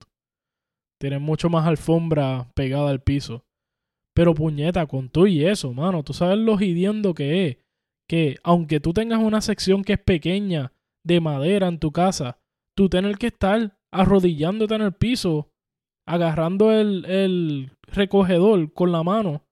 [1.00, 3.44] Tienen mucho más alfombra pegada al piso.
[4.14, 7.56] Pero puñeta, con tú y eso, mano, tú sabes lo hidiendo que es.
[8.08, 10.72] Que aunque tú tengas una sección que es pequeña
[11.04, 12.38] de madera en tu casa,
[12.74, 15.50] tú tener que estar arrodillándote en el piso,
[16.06, 19.44] agarrando el, el recogedor con la mano.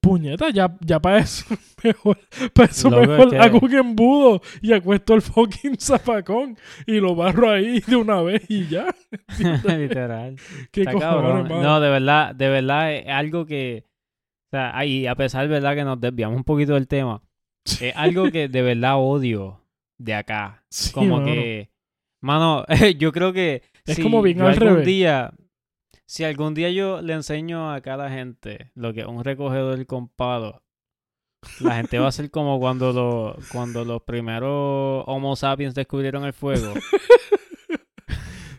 [0.00, 1.44] Puñeta, ya, ya para eso
[1.84, 2.18] mejor,
[2.52, 6.56] para eso Loco, mejor que- hago un embudo y acuesto el fucking zapacón
[6.86, 8.86] y lo barro ahí de una vez y ya.
[9.64, 10.36] Literal.
[10.70, 11.48] ¿Qué cabrón.
[11.48, 13.84] No, de verdad, de verdad es algo que...
[14.46, 15.74] O sea, ahí, a pesar, ¿verdad?
[15.74, 17.20] Que nos desviamos un poquito del tema.
[17.80, 19.60] Es algo que de verdad odio
[19.98, 20.62] de acá.
[20.70, 21.26] Sí, Como mano.
[21.26, 21.70] que,
[22.22, 22.64] mano,
[22.98, 24.86] yo creo que Es si como bien yo al algún revés.
[24.86, 25.32] día,
[26.06, 30.08] si algún día yo le enseño a cada gente lo que es un recogedor con
[30.08, 30.62] palo,
[31.60, 36.32] la gente va a ser como cuando lo, cuando los primeros Homo sapiens descubrieron el
[36.32, 36.74] fuego.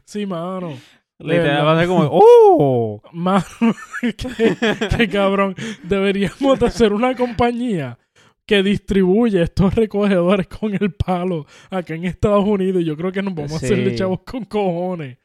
[0.07, 0.73] Sí, mano.
[1.19, 3.01] Literal, va a ser como, ¡oh!
[3.11, 3.43] Mano,
[4.01, 4.55] qué,
[4.97, 5.53] qué cabrón.
[5.83, 7.99] Deberíamos de hacer una compañía
[8.45, 12.81] que distribuye estos recogedores con el palo acá en Estados Unidos.
[12.81, 15.17] Y yo creo que nos vamos a hacer de chavos con cojones.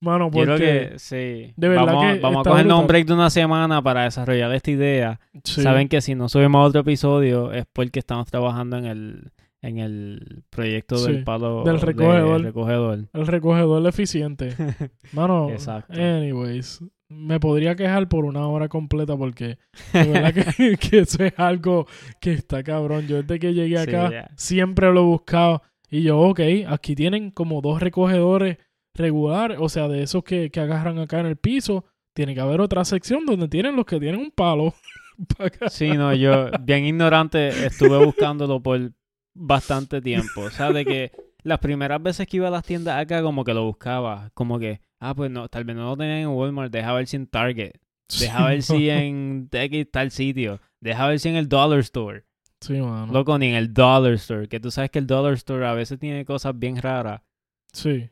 [0.00, 0.44] Mano, Yo porque...
[0.56, 0.58] creo
[0.92, 1.52] que sí.
[1.56, 4.70] de verdad vamos, que vamos a cogernos un break de una semana para desarrollar esta
[4.70, 5.20] idea.
[5.44, 5.62] sí.
[5.62, 10.42] Saben que si no subimos otro episodio es porque estamos trabajando en el, en el
[10.50, 12.42] proyecto Sí, del palo del de- recogedor.
[12.42, 12.98] recogedor.
[13.12, 14.54] El recogedor eficiente.
[15.12, 15.92] Mano, Exacto.
[16.00, 16.80] anyways.
[17.08, 19.58] me podría quejar por una hora completa porque
[19.92, 21.86] de verdad que, que eso es algo
[22.20, 23.08] que está cabrón.
[23.08, 27.30] Yo desde que llegué Sí, acá siempre lo he buscado y yo, ok, aquí tienen
[27.30, 28.58] como dos recogedores
[28.98, 31.84] regulares, o sea, de esos que, que agarran acá en el piso.
[32.14, 34.74] Tiene que haber otra sección donde tienen los que tienen un palo.
[35.68, 38.92] Sí, no, yo, bien ignorante, estuve buscándolo por
[39.34, 40.42] bastante tiempo.
[40.42, 43.54] O sea, de que las primeras veces que iba a las tiendas acá, como que
[43.54, 44.30] lo buscaba.
[44.34, 47.16] Como que, ah, pues no, tal vez no lo tenían en Walmart, deja ver si
[47.16, 47.72] en Target.
[48.20, 50.60] Deja ver si en X tal sitio.
[50.80, 52.24] Deja ver si en el Dollar Store.
[52.60, 53.12] Sí, mano.
[53.12, 54.48] Loco, ni en el Dollar Store.
[54.48, 57.22] Que tú sabes que el Dollar Store a veces tiene cosas bien raras.
[57.72, 58.08] Sí.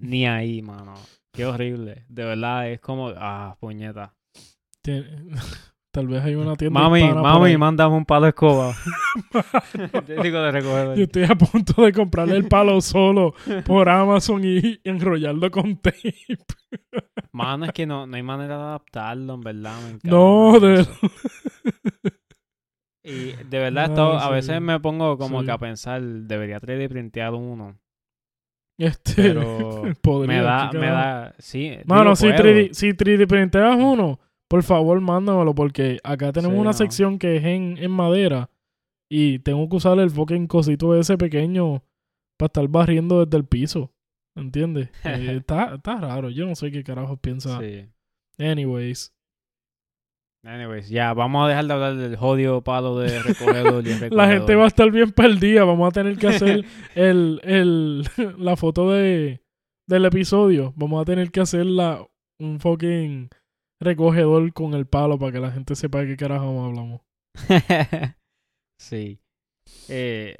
[0.00, 0.94] Ni ahí, mano.
[1.32, 2.04] Qué horrible.
[2.08, 4.14] De verdad, es como, ah, puñeta.
[5.92, 8.72] Tal vez hay una tienda Mami, mami, mándame un palo de escoba.
[10.06, 10.96] Te digo de recoger.
[10.96, 13.34] Yo estoy a punto de comprarle el palo solo
[13.66, 16.14] por Amazon y enrollarlo con tape.
[17.32, 19.74] Mano, es que no, no hay manera de adaptarlo, en verdad.
[19.82, 20.92] me No, de eso.
[23.02, 25.46] Y de verdad, No, esto, a veces me pongo como Sí.
[25.46, 27.79] que a pensar, debería 3D printear uno.
[28.80, 29.82] Este, Pero
[30.26, 31.76] me da, me da, sí.
[31.84, 32.42] Mano, si puedo.
[32.42, 34.18] 3D, si 3D printeas uno,
[34.48, 36.74] por favor, mándamelo porque acá tenemos Sí, una no.
[36.74, 38.48] sección que es en, en madera
[39.10, 41.82] y tengo que usar el fucking cosito ese pequeño
[42.38, 43.92] para estar barriendo desde el piso.
[44.34, 44.88] ¿Entiendes?
[45.04, 46.30] Eh, está, está raro.
[46.30, 47.60] Yo no sé qué carajos piensa.
[47.60, 47.86] Sí.
[48.38, 49.12] Anyways.
[50.42, 54.54] Anyways, ya, vamos a dejar de hablar del jodido palo de recogedor y La gente
[54.54, 55.64] va a estar bien perdida.
[55.64, 56.64] Vamos a tener que hacer
[56.94, 58.04] el, el,
[58.38, 59.42] la foto de,
[59.86, 60.72] del episodio.
[60.76, 62.06] Vamos a tener que hacer la,
[62.38, 63.28] un fucking
[63.80, 67.02] recogedor con el palo para que la gente sepa de qué carajo hablamos.
[68.80, 69.20] sí.
[69.88, 70.36] Eh,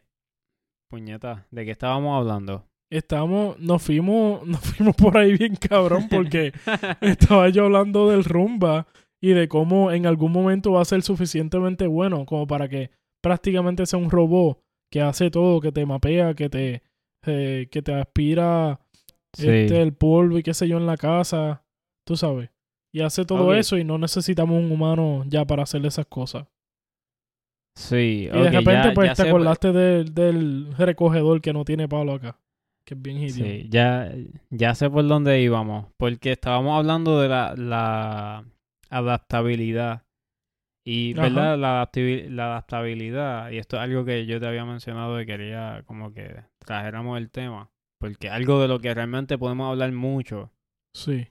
[0.90, 2.66] puñeta, ¿de qué estábamos hablando?
[2.90, 6.52] Estamos, nos fuimos, nos fuimos por ahí bien cabrón porque
[7.00, 8.88] estaba yo hablando del rumba
[9.20, 12.90] y de cómo en algún momento va a ser suficientemente bueno como para que
[13.22, 14.58] prácticamente sea un robot
[14.90, 16.82] que hace todo, que te mapea, que te,
[17.26, 18.80] eh, que te aspira
[19.34, 19.46] sí.
[19.48, 21.62] este, el polvo y qué sé yo en la casa,
[22.06, 22.50] tú sabes.
[22.92, 26.46] Y hace todo eso y no necesitamos un humano ya para hacerle esas cosas.
[27.76, 31.64] Sí, Y de repente ya- pues ya te sé- acordaste del, del recogedor que no
[31.64, 32.38] tiene palo acá.
[32.84, 33.34] Que es bien idiota.
[33.44, 34.12] Sí, ya,
[34.50, 35.86] ya sé por dónde íbamos.
[35.96, 38.44] Porque estábamos hablando de la, la
[38.90, 40.02] adaptabilidad.
[40.84, 41.22] Y, Ajá.
[41.22, 41.58] ¿verdad?
[41.58, 41.90] La,
[42.28, 46.42] la adaptabilidad, y esto es algo que yo te había mencionado y quería como que
[46.58, 47.70] trajéramos el tema.
[48.00, 50.50] Porque algo de lo que realmente podemos hablar mucho.
[50.94, 51.28] Sí.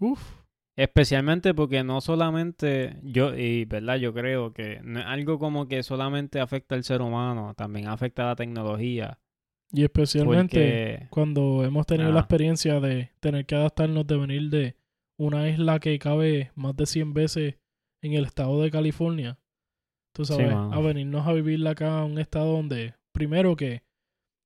[0.00, 0.44] Uf.
[0.76, 5.82] Especialmente porque no solamente yo, y verdad, yo creo que no es algo como que
[5.82, 9.18] solamente afecta al ser humano, también afecta a la tecnología.
[9.72, 14.76] Y especialmente Porque, cuando hemos tenido la experiencia de tener que adaptarnos de venir de
[15.18, 17.54] una isla que cabe más de 100 veces
[18.02, 19.38] en el estado de California.
[20.14, 23.82] Tú sabes, a venirnos a vivir acá a un estado donde, primero que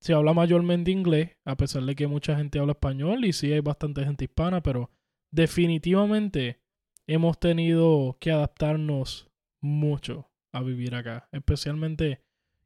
[0.01, 3.59] se habla mayormente inglés, a pesar de que mucha gente habla español y sí hay
[3.59, 4.89] bastante gente hispana, pero
[5.31, 6.59] definitivamente
[7.07, 9.29] hemos tenido que adaptarnos
[9.61, 12.21] mucho a vivir acá, especialmente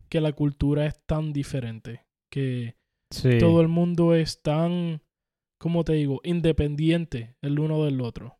[0.10, 2.76] que la cultura es tan diferente, que
[3.10, 5.02] sí, todo el mundo es tan,
[5.64, 8.38] ¿cómo te digo?, independiente el uno del otro.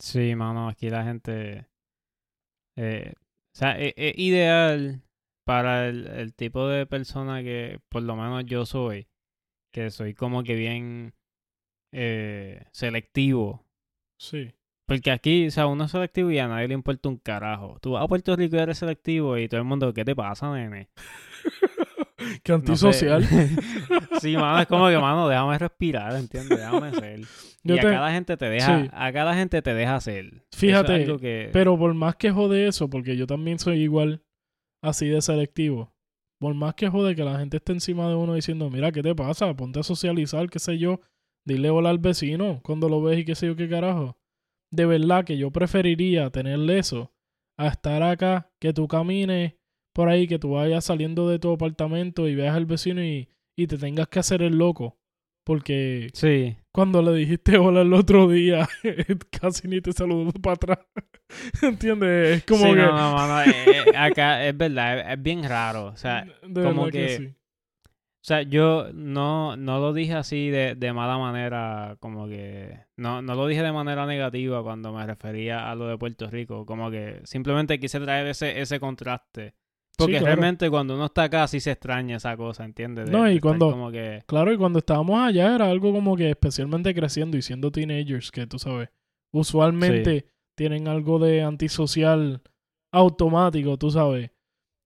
[0.00, 1.68] sí, mano, aquí la gente,
[2.76, 5.02] eh, o sea, es, es ideal
[5.44, 9.08] para el, el tipo de persona que por lo menos yo soy,
[9.72, 11.14] que soy como que bien
[11.92, 13.66] eh, selectivo.
[14.18, 14.52] Sí.
[14.86, 17.78] Porque aquí, o sea, uno es selectivo y a nadie le importa un carajo.
[17.82, 20.50] Tú vas a Puerto Rico y eres selectivo y todo el mundo, ¿qué te pasa,
[20.54, 20.88] nene?
[22.42, 22.98] Qué No sé.
[22.98, 23.24] antisocial.
[24.20, 26.58] sí, mano, es como que, mano, déjame respirar, ¿entiendes?
[26.58, 27.20] Déjame ser.
[27.62, 28.90] Yo y te- acá la gente te deja, Sí.
[28.92, 30.08] acá la gente te deja es
[30.54, 34.22] Fíjate, que- Pero por más que jode eso, porque yo también soy igual
[34.82, 35.92] así de selectivo,
[36.40, 39.14] por más que jode que la gente esté encima de uno diciendo, mira, ¿qué te
[39.14, 39.54] pasa?
[39.54, 41.00] Ponte a socializar, qué sé yo,
[41.46, 44.16] dile hola al vecino cuando lo ves y qué sé yo qué carajo.
[44.72, 47.12] De verdad que yo preferiría tenerle eso
[47.58, 49.54] a estar acá, que tú camines
[49.98, 53.28] por ahí, que tú vayas saliendo de tu apartamento y veas al vecino y,
[53.58, 54.96] y te tengas que hacer el loco.
[55.44, 58.68] Porque Sí, cuando le dijiste hola el otro día,
[59.40, 60.78] casi ni te saludó para atrás.
[61.62, 62.36] ¿Entiendes?
[62.36, 62.76] Es como sí, que.
[62.76, 65.86] no, no, mano, eh, eh, acá es verdad, es, es bien raro.
[65.86, 67.26] O sea, de como que- sí.
[67.26, 72.78] O sea, yo no, no lo dije así de, de mala manera, como que...
[72.96, 76.66] No, no lo dije de manera negativa cuando me refería a lo de Puerto Rico.
[76.66, 79.54] Como que simplemente quise traer ese, ese contraste
[79.98, 80.26] Porque claro.
[80.26, 83.06] realmente cuando uno está acá sí se extraña esa cosa, ¿entiendes?
[83.06, 84.22] De- No, y cuando- Como que...
[84.26, 88.46] Claro, y cuando estábamos allá era algo como que especialmente creciendo y siendo teenagers, que
[88.46, 88.88] tú sabes,
[89.34, 90.26] usualmente
[90.56, 92.42] tienen algo de antisocial
[92.92, 94.30] automático, tú sabes.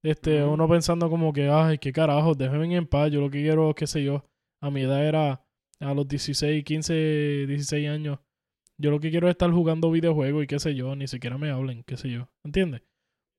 [0.05, 3.73] Este, uno pensando como que, ay, qué carajo, déjenme en paz, yo lo que quiero,
[3.75, 4.25] qué sé yo,
[4.61, 5.45] a mi edad era
[5.81, 8.19] a los 16, 15, 16 años,
[8.81, 11.51] yo lo que quiero es estar jugando videojuegos y qué sé yo, ni siquiera me
[11.51, 12.83] hablen, qué sé yo, ¿entiendes?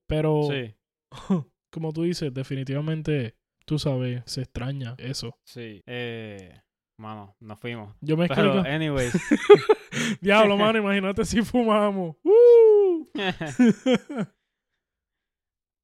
[0.08, 0.74] Pero, Sí,
[1.74, 5.36] como tú dices, definitivamente, tú sabes, se extraña eso.
[5.44, 5.82] sí.
[5.86, 6.60] Eh,
[6.98, 7.94] mano, nos fuimos.
[8.00, 8.68] Yo me Pero, explico.
[8.74, 9.12] anyways.
[10.22, 12.16] Diablo, mano, imagínate si fumamos.
[12.22, 13.06] ¡Uh!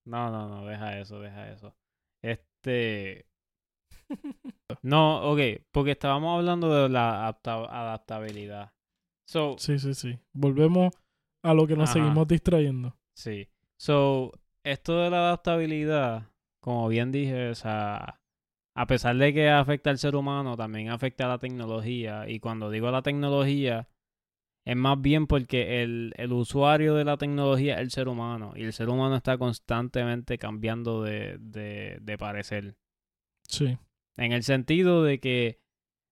[0.06, 1.76] no, no, no, deja eso, deja eso.
[2.22, 3.26] Este...
[4.82, 5.38] No, ok,
[5.70, 8.72] porque estábamos hablando de la adapta- adaptabilidad.
[9.28, 10.18] So, sí, sí, sí.
[10.32, 10.92] Volvemos
[11.44, 12.00] a lo que nos Ajá.
[12.00, 12.96] seguimos distrayendo.
[13.16, 13.48] Sí.
[13.78, 14.32] So,
[14.64, 16.28] esto de la adaptabilidad,
[16.60, 18.20] como bien dije, o sea,
[18.76, 22.28] a pesar de que afecta al ser humano, también afecta a la tecnología.
[22.28, 23.88] Y cuando digo la tecnología,
[24.66, 28.52] es más bien porque el, el usuario de la tecnología es el ser humano.
[28.54, 32.76] Y el ser humano está constantemente cambiando de, de, de parecer.
[33.48, 33.78] Sí.
[34.16, 35.60] En el sentido de que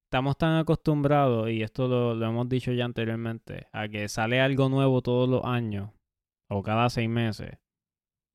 [0.06, 4.68] estamos tan acostumbrados, y esto lo, lo hemos dicho ya anteriormente, a que sale algo
[4.68, 5.90] nuevo todos los años
[6.48, 7.58] o cada seis meses.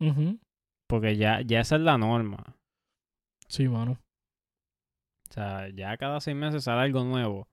[0.10, 0.39] Ujú.
[0.88, 2.58] Porque ya, ya esa es la norma.
[3.47, 3.99] Sí, mano.
[5.30, 7.47] O sea, ya cada seis meses sale algo nuevo.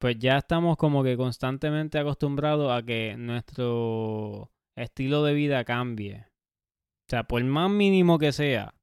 [0.00, 6.20] Pues ya estamos como que constantemente acostumbrados a que nuestro estilo de vida cambie.
[6.20, 8.74] O sea, por más mínimo que sea,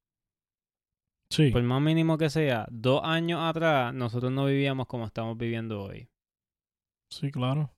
[1.29, 1.49] Sí.
[1.51, 6.07] por más mínimo que sea, dos años atrás nosotros no vivíamos como estamos viviendo hoy.
[7.09, 7.71] Sí, claro.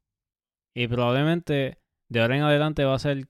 [0.76, 1.80] Y probablemente
[2.10, 3.28] de ahora en adelante va a ser...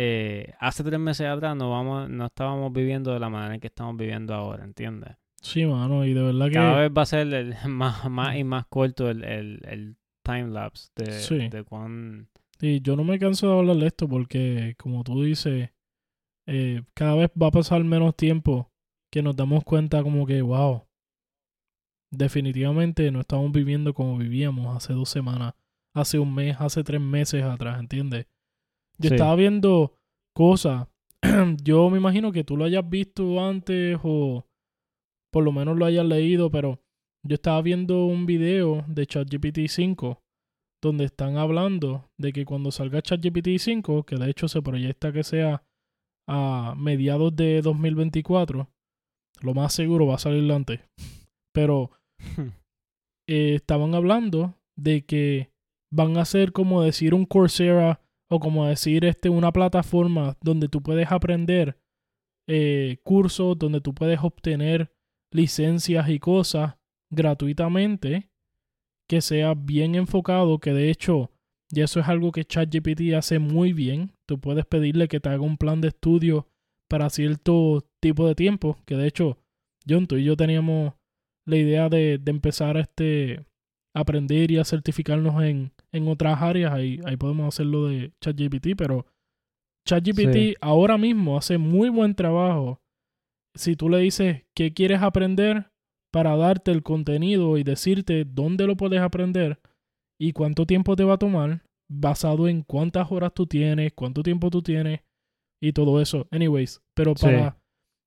[0.00, 3.66] eh, hace tres meses atrás no, vamos, no estábamos viviendo de la manera en que
[3.66, 5.16] estamos viviendo ahora, ¿entiendes?
[5.42, 6.04] Sí, mano.
[6.04, 6.52] Y de verdad que.
[6.52, 10.50] Cada vez va a ser el, más, más y más corto el, el, el time
[10.50, 11.48] lapse de, Sí.
[11.48, 12.28] de cuán...
[12.60, 15.70] Y yo no me canso de hablar de esto porque, como tú dices,
[16.46, 18.70] eh, cada vez va a pasar menos tiempo
[19.10, 20.86] que nos damos cuenta como que, wow,
[22.10, 25.54] definitivamente no estamos viviendo como vivíamos hace dos semanas,
[25.92, 28.26] hace un mes, hace tres meses atrás, ¿entiendes?
[28.98, 29.14] Yo Sí.
[29.14, 29.94] estaba viendo
[30.34, 30.88] cosas,
[31.62, 34.44] yo me imagino que tú lo hayas visto antes o
[35.32, 36.80] por lo menos lo hayas leído, pero
[37.26, 40.22] yo estaba viendo un video de ChatGPT 5
[40.82, 45.24] donde están hablando de que cuando salga ChatGPT 5, que de hecho se proyecta que
[45.24, 45.64] sea
[46.28, 48.68] a mediados de 2024,
[49.40, 50.80] lo más seguro va a salir antes.
[51.52, 51.90] Pero
[53.28, 55.50] eh, estaban hablando de que
[55.92, 58.00] van a ser como decir un Coursera
[58.30, 61.78] o como decir este una plataforma donde tú puedes aprender
[62.46, 64.92] eh, cursos, donde tú puedes obtener
[65.30, 66.76] licencias y cosas
[67.10, 68.30] gratuitamente
[69.08, 71.30] que sea bien enfocado, que de hecho,
[71.70, 75.42] y eso es algo que ChatGPT hace muy bien, tú puedes pedirle que te haga
[75.42, 76.46] un plan de estudio
[76.88, 79.38] para cierto tipo de tiempo, que de hecho,
[79.88, 80.94] John, tú y yo teníamos
[81.46, 83.46] la idea de, de empezar a este,
[83.94, 89.06] aprender y a certificarnos en, en otras áreas, ahí, ahí podemos hacerlo de ChatGPT, pero
[89.86, 90.54] ChatGPT Sí.
[90.60, 92.80] ahora mismo hace muy buen trabajo.
[93.56, 95.70] Si tú le dices qué quieres aprender,
[96.12, 99.60] para darte el contenido y decirte dónde lo puedes aprender
[100.18, 104.48] y cuánto tiempo te va a tomar, basado en cuántas horas tú tienes, cuánto tiempo
[104.50, 105.00] tú tienes
[105.62, 106.26] y todo eso.
[106.30, 107.26] Anyways, pero Sí.
[107.26, 107.58] para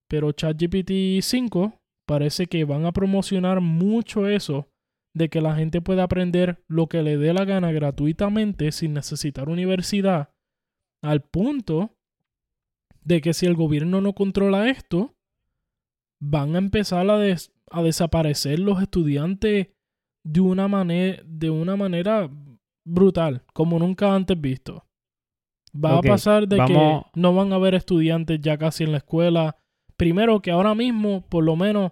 [0.10, 1.74] pero ChatGPT 5
[2.08, 4.68] parece que van a promocionar mucho eso
[5.14, 9.50] de que la gente pueda aprender lo que le dé la gana gratuitamente sin necesitar
[9.50, 10.30] universidad,
[11.04, 11.98] al punto
[13.04, 15.16] de que si el gobierno no controla esto,
[16.22, 19.70] van a empezar a, des- a desaparecer los estudiantes
[20.24, 20.68] de una,
[21.26, 22.30] de una manera
[22.86, 24.86] brutal, como nunca antes visto.
[25.74, 29.00] Va a pasar de vamos- que no van a haber estudiantes ya casi en la
[29.00, 29.58] escuela.
[29.98, 31.92] Primero que ahora mismo, por lo menos,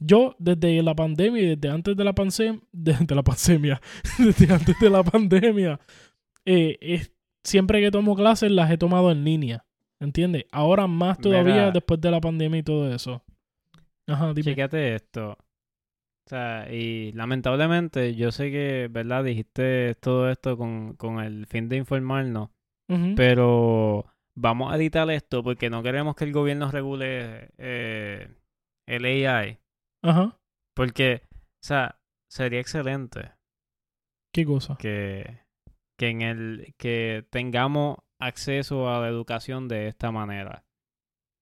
[0.00, 3.80] yo desde la pandemia y desde antes de la pandemia, desde la pandemia,
[4.18, 5.80] desde antes de la pandemia,
[6.44, 7.12] eh, es-
[7.44, 9.64] siempre que tomo clases las he tomado en línea.
[10.00, 10.44] ¿Entiendes?
[10.52, 11.70] Ahora más todavía Mira.
[11.72, 13.24] después de la pandemia y todo eso.
[14.06, 14.44] Ajá, dime.
[14.44, 15.30] Chécate esto.
[15.32, 19.24] O sea, y lamentablemente yo sé que, ¿verdad?
[19.24, 22.50] Dijiste todo esto con, con el fin de informarnos,
[23.16, 28.28] pero vamos a editar esto porque no queremos que el gobierno regule eh,
[28.86, 29.58] el AI.
[30.02, 30.38] Ajá.
[30.76, 31.98] Porque, o sea,
[32.30, 33.32] sería excelente
[34.34, 34.76] ¿Qué cosa?
[34.78, 35.40] que,
[35.98, 40.64] que en el que tengamos acceso a la educación de esta manera.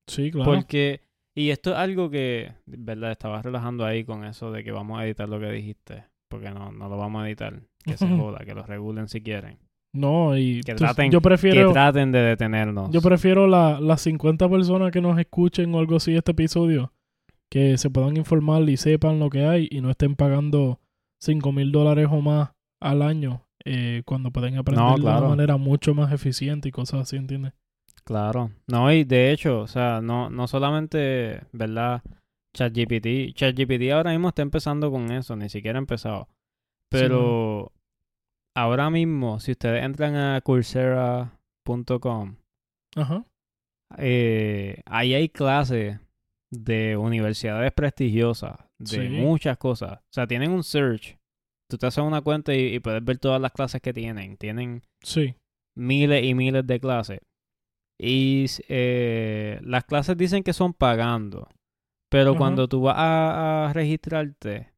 [0.09, 0.51] Sí, claro.
[0.53, 1.01] Porque,
[1.37, 5.05] y esto es algo que, verdad, estabas relajando ahí con eso de que vamos a
[5.05, 6.05] editar lo que dijiste.
[6.31, 7.61] Porque no, no lo vamos a editar.
[7.85, 9.59] Que se joda, que lo regulen si quieren.
[9.95, 12.91] No, y Que tú- traten, yo prefiero que traten de detenernos.
[12.91, 16.93] yo prefiero la- las 50 personas que nos escuchen o algo así este episodio
[17.51, 20.80] que se puedan informar y sepan lo que hay y no estén pagando
[21.20, 25.18] 5 mil dólares o más al año eh, cuando pueden aprender de claro.
[25.20, 27.53] una manera mucho más eficiente y cosas así, ¿entiendes?
[28.05, 28.53] Claro.
[28.68, 32.03] No, y de hecho, o sea, no, no solamente, ¿verdad?
[32.55, 33.34] ChatGPT.
[33.34, 36.28] ChatGPT ahora mismo está empezando con eso, ni siquiera ha empezado.
[36.88, 37.72] Pero
[38.55, 42.36] ahora mismo, si ustedes entran a coursera.com,
[43.99, 45.99] eh, ahí hay clases
[46.53, 49.09] de universidades prestigiosas, de Sí.
[49.09, 49.99] muchas cosas.
[50.01, 51.16] O sea, tienen un search.
[51.68, 54.36] Tú te haces una cuenta y, y puedes ver todas las clases que tienen.
[54.36, 55.34] Tienen Sí.
[55.76, 57.20] miles y miles de clases.
[57.99, 61.49] Y eh, las clases dicen que son pagando.
[62.11, 64.72] Pero cuando tú vas a, a registrarte,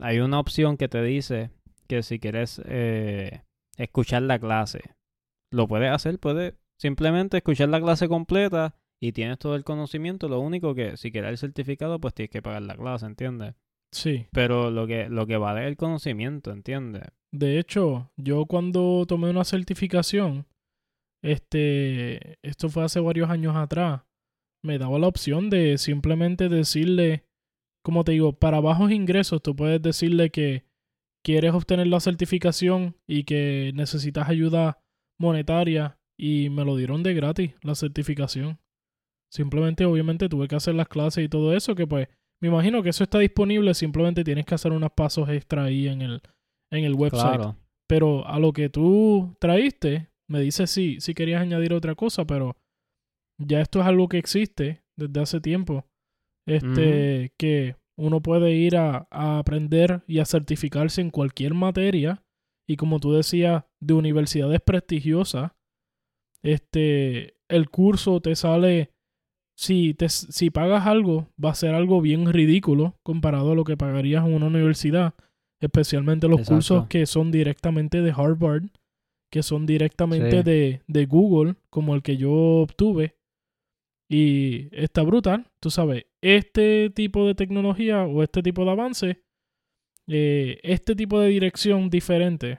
[0.00, 1.50] hay una opción que te dice
[1.88, 3.42] que si quieres eh,
[3.76, 4.80] escuchar la clase,
[5.52, 10.28] lo puedes hacer, puedes simplemente escuchar la clase completa y tienes todo el conocimiento.
[10.28, 13.56] Lo único que si quieres el certificado, pues tienes que pagar la clase, ¿entiendes?
[13.90, 14.28] Sí.
[14.30, 17.02] Pero lo que, lo que vale es el conocimiento, ¿entiendes?
[17.32, 20.46] De hecho, yo cuando tomé una certificación,
[21.20, 24.02] este, esto fue hace varios años atrás,
[24.64, 27.24] me daba la opción de simplemente decirle,
[27.82, 30.64] como te digo, para bajos ingresos, tú puedes decirle que
[31.24, 34.80] quieres obtener la certificación y que necesitas ayuda
[35.18, 38.61] monetaria y me lo dieron de gratis, la certificación.
[39.32, 42.08] Simplemente, obviamente, tuve que hacer las clases y todo eso, que pues,
[42.42, 46.02] me imagino que eso está disponible, simplemente tienes que hacer unos pasos extra ahí en
[46.02, 46.20] el,
[46.70, 47.36] en el website.
[47.36, 47.56] Claro.
[47.88, 52.56] Pero a lo que tú traíste, me dices si, si querías añadir otra cosa, pero
[53.38, 55.86] ya esto es algo que existe desde hace tiempo.
[56.46, 62.22] Este, que uno puede ir a, a aprender y a certificarse en cualquier materia.
[62.68, 65.52] Y como tú decías, de universidades prestigiosas.
[66.42, 68.91] Este, el curso te sale.
[69.62, 73.76] Si, te, si pagas algo, va a ser algo bien ridículo comparado a lo que
[73.76, 75.14] pagarías en una universidad
[75.60, 76.54] especialmente los Exacto.
[76.56, 78.64] cursos que son directamente de Harvard,
[79.30, 80.42] que son directamente Sí.
[80.42, 83.14] de, de Google, como el que yo obtuve.
[84.10, 89.22] Y está brutal, tú sabes, este tipo de tecnología o este tipo de avance,
[90.08, 92.58] eh, este tipo de dirección diferente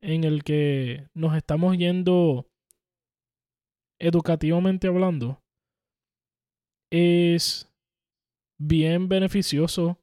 [0.00, 2.48] en el que nos estamos yendo
[3.98, 5.42] educativamente hablando,
[6.90, 7.72] es
[8.58, 9.98] bien beneficioso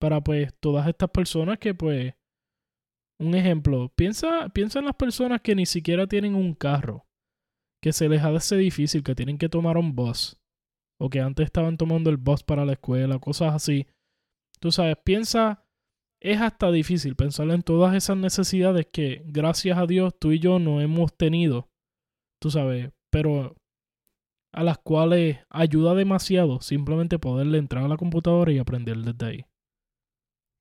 [0.00, 2.14] para pues todas estas personas que pues
[3.18, 7.06] un ejemplo, piensa, piensa en las personas que ni siquiera tienen un carro,
[7.82, 10.36] que se les hace difícil, que tienen que tomar un bus,
[11.00, 13.86] o que antes estaban tomando el bus para la escuela, cosas así.
[14.60, 15.64] Tú sabes, piensa,
[16.20, 20.58] es hasta difícil pensar en todas esas necesidades que gracias a Dios tú y yo
[20.58, 21.68] no hemos tenido,
[22.40, 23.56] tú sabes, pero
[24.54, 29.46] a las cuales ayuda demasiado simplemente poderle entrar a la computadora y aprender desde ahí.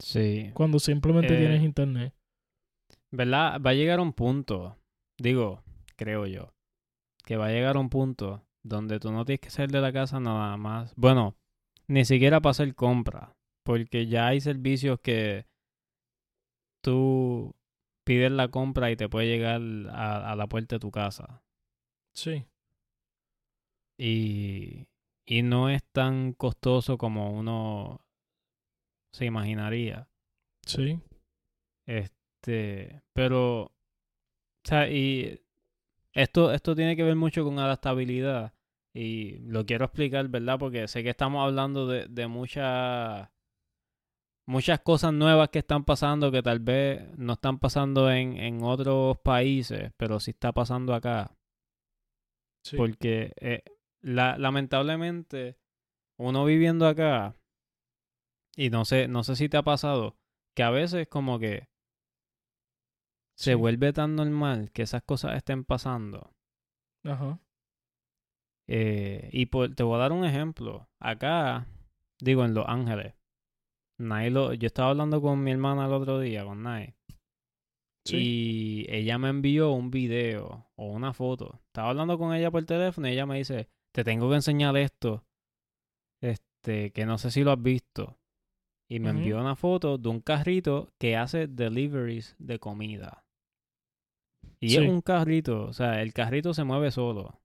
[0.02, 0.52] Sí.
[0.54, 2.14] Cuando simplemente Eh, tienes internet.
[3.12, 3.62] ¿Verdad?
[3.62, 4.78] Va a llegar un punto,
[5.20, 5.64] digo,
[5.96, 6.54] creo yo,
[7.26, 10.20] que va a llegar un punto donde tú no tienes que salir de la casa
[10.20, 10.94] nada más.
[10.96, 11.36] Bueno,
[11.88, 15.46] ni siquiera para hacer compra, porque ya hay servicios que
[16.84, 17.54] tú
[18.06, 21.44] pides la compra y te puede llegar a, a la puerta de tu casa.
[22.16, 22.46] Sí.
[24.06, 24.90] Y,
[25.26, 28.06] y no es tan costoso como uno
[29.14, 30.10] se imaginaría.
[30.66, 31.00] Sí.
[31.88, 33.72] Este, pero, o
[34.66, 35.42] sea, y
[36.12, 38.54] esto, esto tiene que ver mucho con adaptabilidad.
[38.94, 40.60] Y lo quiero explicar, ¿verdad?
[40.60, 43.30] Porque sé que estamos hablando de, de muchas,
[44.46, 49.18] muchas cosas nuevas que están pasando que tal vez no están pasando en, en otros
[49.20, 51.38] países, pero sí está pasando acá.
[52.66, 52.76] Sí.
[52.76, 53.64] Porque eh,
[54.04, 55.58] la, lamentablemente,
[56.20, 57.36] uno viviendo acá,
[58.56, 60.18] y no sé, no sé si te ha pasado,
[60.56, 61.68] que a veces como que
[63.36, 63.56] se Sí.
[63.56, 66.36] vuelve tan normal que esas cosas estén pasando.
[67.04, 67.40] Ajá.
[68.68, 70.88] Eh, y por- te voy a dar un ejemplo.
[71.00, 71.68] Acá,
[72.22, 73.16] digo, en Los Ángeles,
[74.00, 76.94] Nay lo- yo estaba hablando con mi hermana el otro día, con Nay.
[78.06, 78.18] Sí.
[78.18, 81.62] Y ella me envió un video o una foto.
[81.68, 85.24] Estaba hablando con ella por teléfono y ella me dice, te tengo que enseñar esto.
[86.22, 88.18] Este, que no sé si lo has visto.
[88.90, 93.26] Y me envió una foto de un carrito que hace deliveries de comida.
[94.60, 94.78] Y Sí.
[94.78, 97.40] es un carrito, o sea, el carrito se mueve solo.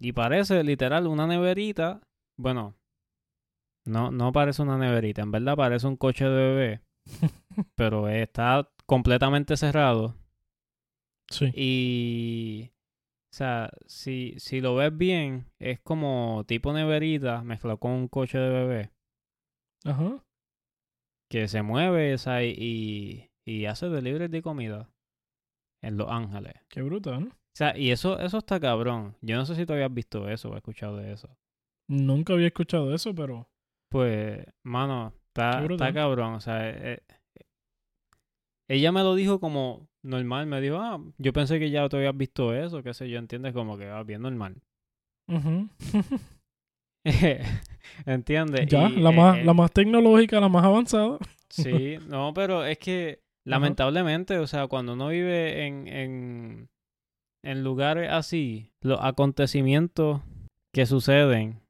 [0.00, 2.00] Y parece literal una neverita.
[2.36, 2.74] Bueno,
[3.84, 5.22] no, no parece una neverita.
[5.22, 6.80] En verdad parece un coche de bebé.
[7.74, 10.14] pero está completamente cerrado.
[11.30, 11.50] Sí.
[11.54, 12.70] Y.
[13.32, 18.38] O sea, si, si lo ves bien, es como tipo neverita mezclado con un coche
[18.38, 18.90] de bebé.
[19.84, 20.24] Ajá.
[21.30, 24.90] Que se mueve, o sea, y, y hace delivery de comida
[25.82, 26.54] en Los Ángeles.
[26.68, 27.28] Qué brutal.
[27.28, 29.16] O sea, y eso, eso está cabrón.
[29.20, 31.36] Yo no sé si tú habías visto eso o escuchado de eso.
[31.88, 33.48] Nunca había escuchado eso, pero.
[33.90, 36.34] Pues, mano, está, está cabrón.
[36.34, 37.44] O sea, eh, eh,
[38.68, 40.46] ella me lo dijo como normal.
[40.46, 43.52] Me dijo, ah, yo pensé que ya tú habías visto eso, qué sé yo, entiendes,
[43.52, 44.56] como que va bien normal.
[45.28, 45.68] Ujú.
[48.06, 48.68] ¿Entiendes?
[48.68, 51.18] ya, Y, la, eh, más, eh, la más tecnológica, la más avanzada.
[51.48, 56.68] Sí, no, pero es que lamentablemente, o sea, cuando uno vive en, en,
[57.44, 60.20] en lugares así, los acontecimientos
[60.72, 61.60] que suceden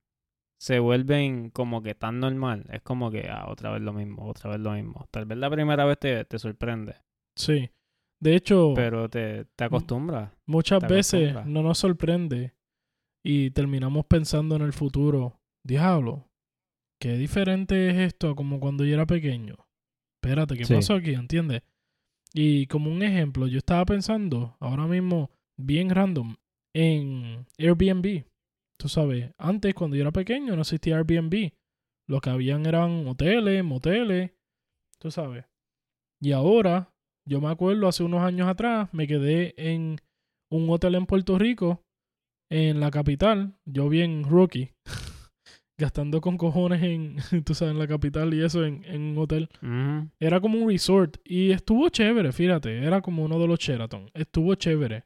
[0.60, 2.66] se vuelven como que tan normal.
[2.70, 5.06] Es como que, ah, otra vez lo mismo, otra vez lo mismo.
[5.10, 6.96] Tal vez la primera vez te, te sorprende,
[7.36, 7.70] Sí.
[8.20, 10.30] De hecho, pero te, te acostumbras.
[10.46, 11.46] muchas te veces acostumbras.
[11.46, 12.54] no nos sorprende
[13.24, 15.40] y terminamos pensando en el futuro.
[15.64, 16.28] Diablo,
[17.00, 19.56] qué diferente es esto a como cuando yo era pequeño.
[20.22, 20.74] Espérate, ¿qué Sí.
[20.74, 21.14] pasó aquí?
[21.14, 21.62] ¿Entiendes?
[22.34, 26.36] Y como un ejemplo, yo estaba pensando ahora mismo, bien random,
[26.74, 28.24] en Airbnb.
[28.78, 31.52] Tú sabes, antes cuando yo era pequeño no existía Airbnb.
[32.06, 34.32] Lo que habían eran hoteles, moteles,
[34.98, 35.44] tú sabes.
[36.20, 36.89] Y ahora,
[37.26, 39.98] yo me acuerdo hace unos años atrás, me quedé en
[40.50, 41.84] un hotel en Puerto Rico,
[42.50, 44.72] en la capital, yo bien rookie,
[45.78, 49.48] gastando con cojones en, tú sabes, en la capital y eso, en, en un hotel.
[50.18, 54.54] Era como un resort y estuvo chévere, fíjate, era como uno de los Sheraton, estuvo
[54.54, 55.04] chévere.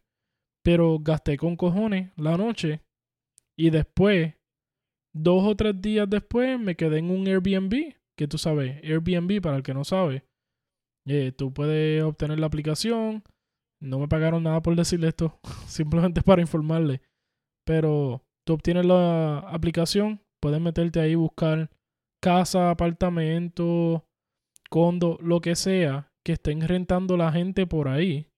[0.65, 2.81] Pero gasté con cojones la noche
[3.57, 4.35] y después,
[5.15, 9.59] dos o tres días después, me quedé en un Airbnb, que tú sabes, Airbnb, para
[9.59, 10.25] el que no sabe,
[11.07, 13.23] eh, tú puedes obtener la aplicación.
[13.81, 17.03] No me pagaron nada por decirle esto, simplemente para informarle.
[17.67, 21.71] Pero tú obtienes la aplicación, puedes meterte ahí buscar
[22.23, 24.07] casa, apartamento,
[24.71, 28.29] condo, lo que sea que estén rentando la gente por ahí.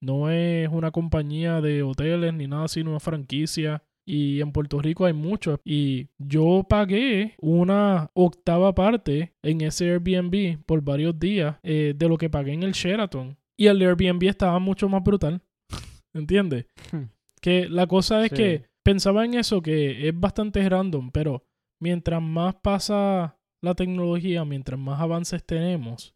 [0.00, 3.82] No es una compañía de hoteles ni nada, sino una franquicia.
[4.04, 5.60] Y en Puerto Rico hay muchos.
[5.64, 12.18] Y yo pagué una octava parte en ese Airbnb por varios días eh, de lo
[12.18, 13.36] que pagué en el Sheraton.
[13.56, 15.40] Y el Airbnb estaba mucho más brutal.
[16.14, 16.66] ¿Entiendes?
[16.90, 17.04] Hmm.
[17.40, 18.36] Que la cosa es Sí.
[18.36, 21.44] que pensaba en eso que es bastante random, pero
[21.80, 26.14] mientras más pasa la tecnología, mientras más avances tenemos,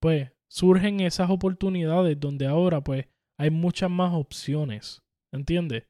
[0.00, 3.06] pues surgen esas oportunidades donde ahora pues
[3.38, 5.02] hay muchas más opciones,
[5.32, 5.84] ¿entiendes?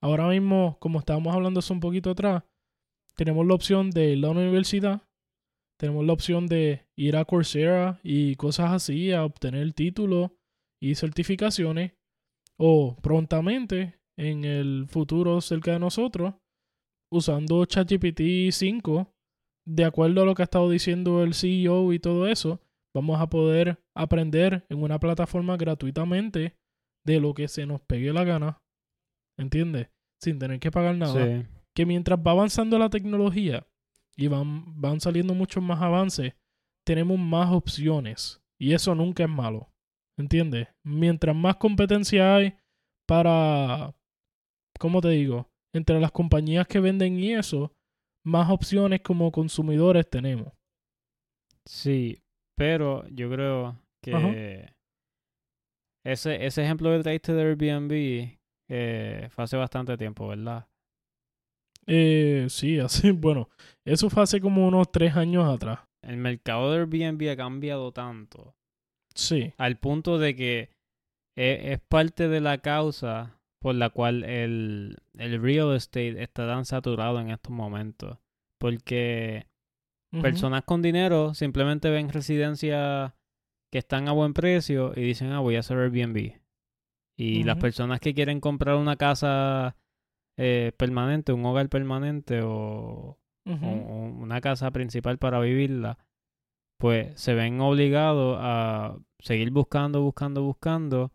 [0.00, 2.44] Ahora mismo, como estábamos hablando hace un poquito atrás,
[3.16, 5.02] tenemos la opción de ir a la universidad,
[5.78, 10.30] tenemos la opción de ir a Coursera y cosas así, a obtener títulos
[10.80, 11.92] y certificaciones,
[12.56, 16.34] o prontamente en el futuro cerca de nosotros,
[17.12, 19.12] usando ChatGPT 5,
[19.66, 22.60] de acuerdo a lo que ha estado diciendo el CEO y todo eso,
[22.94, 26.56] vamos a poder aprender en una plataforma gratuitamente
[27.04, 28.62] de lo que se nos pegue la gana.
[29.38, 29.88] ¿Entiendes?
[30.20, 31.24] Sin tener que pagar nada.
[31.24, 31.46] Sí.
[31.74, 33.66] Que mientras va avanzando la tecnología
[34.16, 36.34] y van, van saliendo muchos más avances,
[36.84, 38.42] tenemos más opciones.
[38.60, 39.70] Y eso nunca es malo.
[40.18, 40.66] ¿Entiendes?
[40.84, 42.54] Mientras más competencia hay
[43.06, 43.94] para,
[44.78, 45.48] ¿cómo te digo?
[45.72, 47.72] Entre las compañías que venden y eso,
[48.24, 50.52] más opciones como consumidores tenemos.
[51.64, 52.20] Sí,
[52.56, 54.74] pero yo creo que Ajá.
[56.04, 58.37] ese, ese ejemplo que traíste de Airbnb
[58.68, 60.66] eh, fue hace bastante tiempo, ¿verdad?
[61.86, 63.48] Eh, sí, así, bueno,
[63.84, 65.80] eso fue hace como unos tres años atrás.
[66.02, 68.54] El mercado de Airbnb ha cambiado tanto
[69.14, 70.70] Sí, al punto de que
[71.36, 76.64] e- es, parte de la causa por la cual el, el real estate está tan
[76.64, 78.18] saturado en estos momentos.
[78.60, 79.46] Porque
[80.22, 83.12] personas con dinero simplemente ven residencias
[83.72, 86.34] que están a buen precio y dicen, ah, voy a hacer Airbnb.
[87.20, 89.76] Y las personas que quieren comprar una casa
[90.36, 95.98] eh, permanente, un hogar permanente o, ujú, o- o una casa principal para vivirla,
[96.78, 101.10] pues se ven obligados a seguir buscando, buscando, buscando.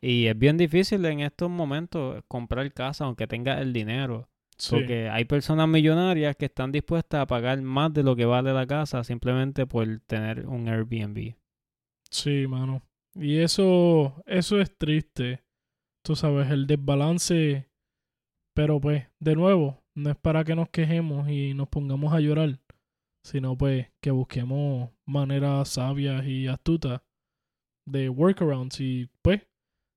[0.00, 4.28] Y es bien difícil en estos momentos comprar casa aunque tengas el dinero.
[4.58, 4.70] Sí.
[4.74, 8.66] Porque hay personas millonarias que están dispuestas a pagar más de lo que vale la
[8.66, 11.34] casa simplemente por tener un Airbnb.
[12.10, 12.82] Sí, mano.
[13.14, 15.44] Y eso, eso es triste.
[16.04, 17.70] Tú sabes, el desbalance
[18.54, 22.58] Pero pues, de nuevo, no es para que nos quejemos y nos pongamos a llorar,
[23.24, 27.02] sino pues que busquemos maneras sabias y astutas
[27.86, 29.42] de workarounds y pues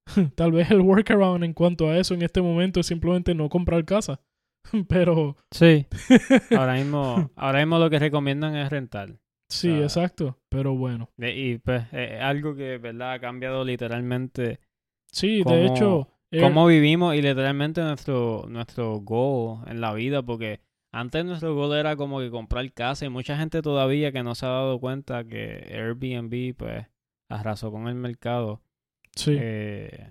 [0.35, 3.83] tal vez el workaround en cuanto a eso en este momento es simplemente no comprar
[3.85, 4.21] casa.
[4.87, 5.87] Pero sí,
[6.57, 9.19] ahora mismo, ahora mismo lo que recomiendan es rentar.
[9.49, 11.09] Sí, exacto, pero bueno.
[11.17, 13.13] Y pues es algo que, ¿verdad?
[13.13, 14.59] Ha cambiado literalmente.
[15.11, 16.09] Sí, de hecho.
[16.29, 20.59] Eh, cómo vivimos y literalmente nuestro, nuestro goal en la vida, porque
[20.91, 24.45] antes nuestro goal era como que comprar casa y mucha gente todavía que no se
[24.45, 26.85] ha dado cuenta que Airbnb pues
[27.29, 28.61] arrasó con el mercado.
[29.15, 29.37] Sí.
[29.39, 30.09] Eh,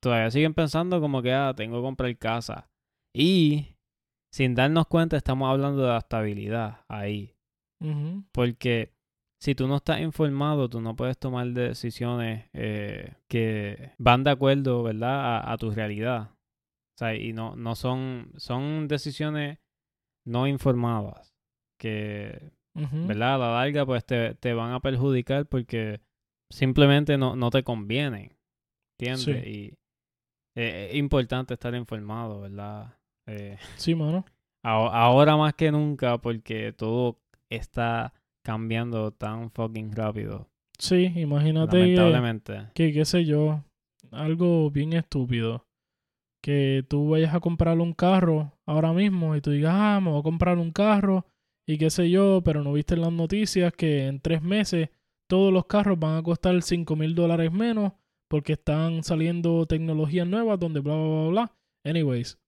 [0.00, 2.70] todavía siguen pensando como que ah, tengo que comprar casa.
[3.14, 3.76] Y
[4.32, 7.35] sin darnos cuenta estamos hablando de la estabilidad ahí.
[8.32, 8.92] Porque
[9.40, 14.82] si tú no estás informado, tú no puedes tomar decisiones eh, que van de acuerdo,
[14.82, 15.42] ¿verdad?
[15.50, 16.30] A, tu realidad.
[16.30, 19.58] O sea, y no, no son, son decisiones
[20.24, 21.34] no informadas
[21.78, 23.34] que, ¿verdad?
[23.34, 26.00] A la larga, pues te, te, van a perjudicar porque
[26.50, 28.36] simplemente no, no te convienen.
[28.98, 29.46] ¿Entiendes?
[29.46, 29.78] Y
[30.56, 32.94] eh, es importante estar informado, ¿verdad?
[33.26, 34.24] Eh, sí, mano.
[34.62, 37.20] Ahora más que nunca, porque todo
[37.50, 38.12] está
[38.44, 40.48] cambiando tan fucking rápido.
[40.78, 42.68] Sí, imagínate Lamentablemente.
[42.74, 43.64] Que, qué sé yo,
[44.10, 45.66] algo bien estúpido.
[46.42, 50.20] Que tú vayas a comprar un carro ahora mismo y tú digas, ah, me voy
[50.20, 51.26] a comprar un carro
[51.66, 54.90] y qué sé yo, pero no viste en las noticias que en tres meses
[55.28, 57.92] todos los carros van a costar 5 mil dólares menos
[58.28, 61.56] porque están saliendo tecnologías nuevas donde bla, bla, bla, bla.
[61.84, 62.38] Anyways,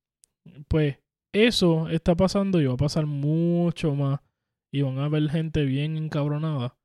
[0.69, 0.99] pues
[1.33, 4.21] eso está pasando y va a pasar mucho más
[4.73, 6.77] y van a ver gente bien encabronada,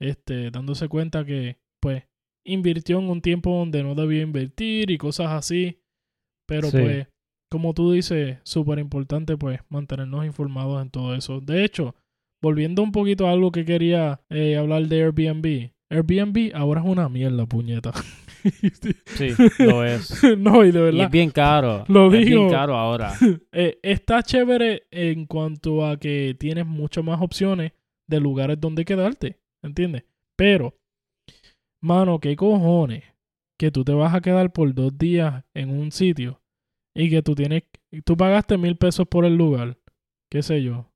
[0.00, 2.04] este, dándose cuenta que, pues,
[2.44, 5.82] invirtió en un tiempo donde no debía invertir y cosas así.
[6.46, 7.06] Pero pues,
[7.50, 11.40] como tú dices, súper importante, pues, mantenernos informados en todo eso.
[11.40, 11.94] De hecho,
[12.42, 15.70] volviendo un poquito a algo que quería eh, hablar de Airbnb.
[15.90, 17.92] Airbnb ahora es una mierda, puñeta.
[19.06, 20.22] sí, lo es.
[20.38, 20.98] no, y de verdad.
[20.98, 21.84] Y es bien caro.
[21.88, 23.12] Lo es bien caro ahora.
[23.52, 27.72] Eh, está chévere en cuanto a que tienes muchas más opciones
[28.06, 29.40] de lugares donde quedarte.
[29.62, 30.04] ¿Entiendes?
[30.36, 30.78] Pero,
[31.82, 33.04] mano, ¿qué cojones?
[33.58, 36.40] Que tú te vas a quedar por dos días en un sitio
[36.94, 37.64] y que tú tienes.
[38.04, 39.78] Tú pagaste mil pesos por el lugar.
[40.30, 40.89] ¿Qué sé yo?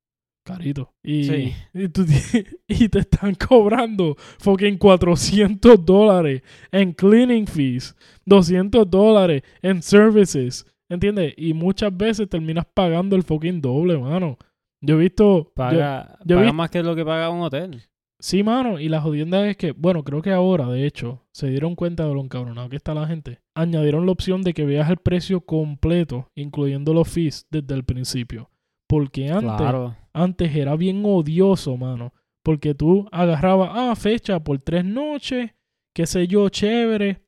[0.45, 0.93] Carito.
[1.03, 1.53] Y,
[2.69, 7.97] y, te están cobrando fucking 400 dólares en cleaning fees,
[8.27, 11.35] 200 dólares en services, ¿entiendes?
[11.37, 14.39] Y muchas veces terminas pagando el fucking doble, mano.
[14.81, 15.51] Yo he visto...
[15.55, 17.83] Paga, paga más que lo que paga un hotel.
[18.21, 21.75] Sí, mano, y la jodienda es que, bueno, creo que ahora, de hecho, se dieron
[21.75, 23.41] cuenta de lo encabronado que está la gente.
[23.55, 28.51] Añadieron la opción de que veas el precio completo, incluyendo los fees, desde el principio.
[28.87, 29.67] Porque antes,
[30.15, 32.15] antes era bien odioso, mano.
[32.43, 35.51] Porque tú agarrabas, ah, fecha por tres noches,
[35.95, 37.23] qué sé yo, chévere.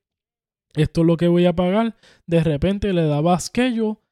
[0.74, 1.96] Esto es lo que voy a pagar.
[2.26, 4.02] De repente le dabas yo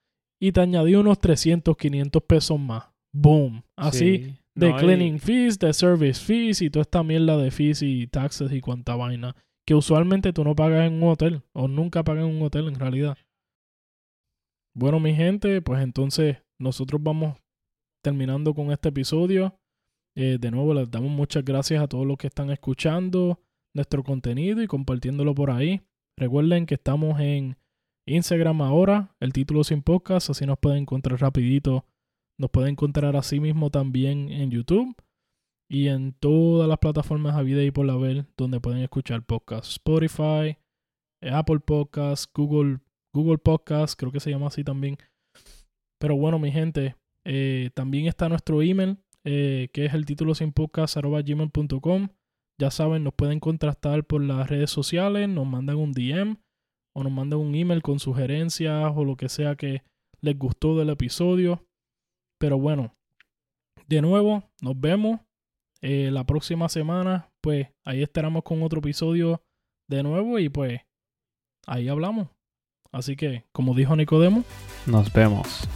[0.41, 2.85] y te añadí unos 300, 500 pesos más.
[3.13, 3.63] Boom.
[3.77, 8.53] Así de cleaning fees, de service fees y toda esta mierda de fees y taxes
[8.53, 9.37] y cuanta vaina.
[9.67, 11.43] Que usualmente tú no pagas en un hotel.
[11.53, 13.17] O nunca pagas en un hotel en realidad.
[14.75, 17.37] Bueno, mi gente, pues entonces nosotros vamos
[18.05, 19.59] terminando con este episodio.
[20.17, 23.41] Eh, de nuevo, les damos muchas gracias a todos los que están escuchando
[23.75, 25.81] nuestro contenido y compartiéndolo por ahí.
[26.17, 27.57] Recuerden que estamos en
[28.07, 31.87] Instagram ahora, el título sin podcast, así nos pueden encontrar rapidito.
[32.39, 34.95] Nos pueden encontrar así mismo también en YouTube
[35.71, 39.77] y en todas las plataformas a vida y por la ver donde pueden escuchar podcasts.
[39.77, 40.59] Spotify,
[41.23, 42.81] Apple Podcasts, Google,
[43.15, 44.99] Google Podcasts, creo que se llama así también.
[45.99, 50.53] Pero bueno, mi gente, eh, también está nuestro email, eh, que es el título sin
[50.53, 52.09] gmail.com.
[52.61, 56.37] Ya saben, nos pueden contactar por las redes sociales, nos mandan un DM
[56.95, 59.83] o nos mandan un email con sugerencias o lo que sea que
[60.21, 61.67] les gustó del episodio.
[62.39, 62.95] Pero bueno,
[63.89, 65.21] de nuevo, nos vemos
[65.83, 67.31] eh, la próxima semana.
[67.41, 69.43] Pues ahí estaremos con otro episodio
[69.89, 70.81] de nuevo y pues
[71.67, 72.29] ahí hablamos.
[72.93, 74.45] Así que, como dijo Nicodemo,
[74.87, 75.69] nos vemos.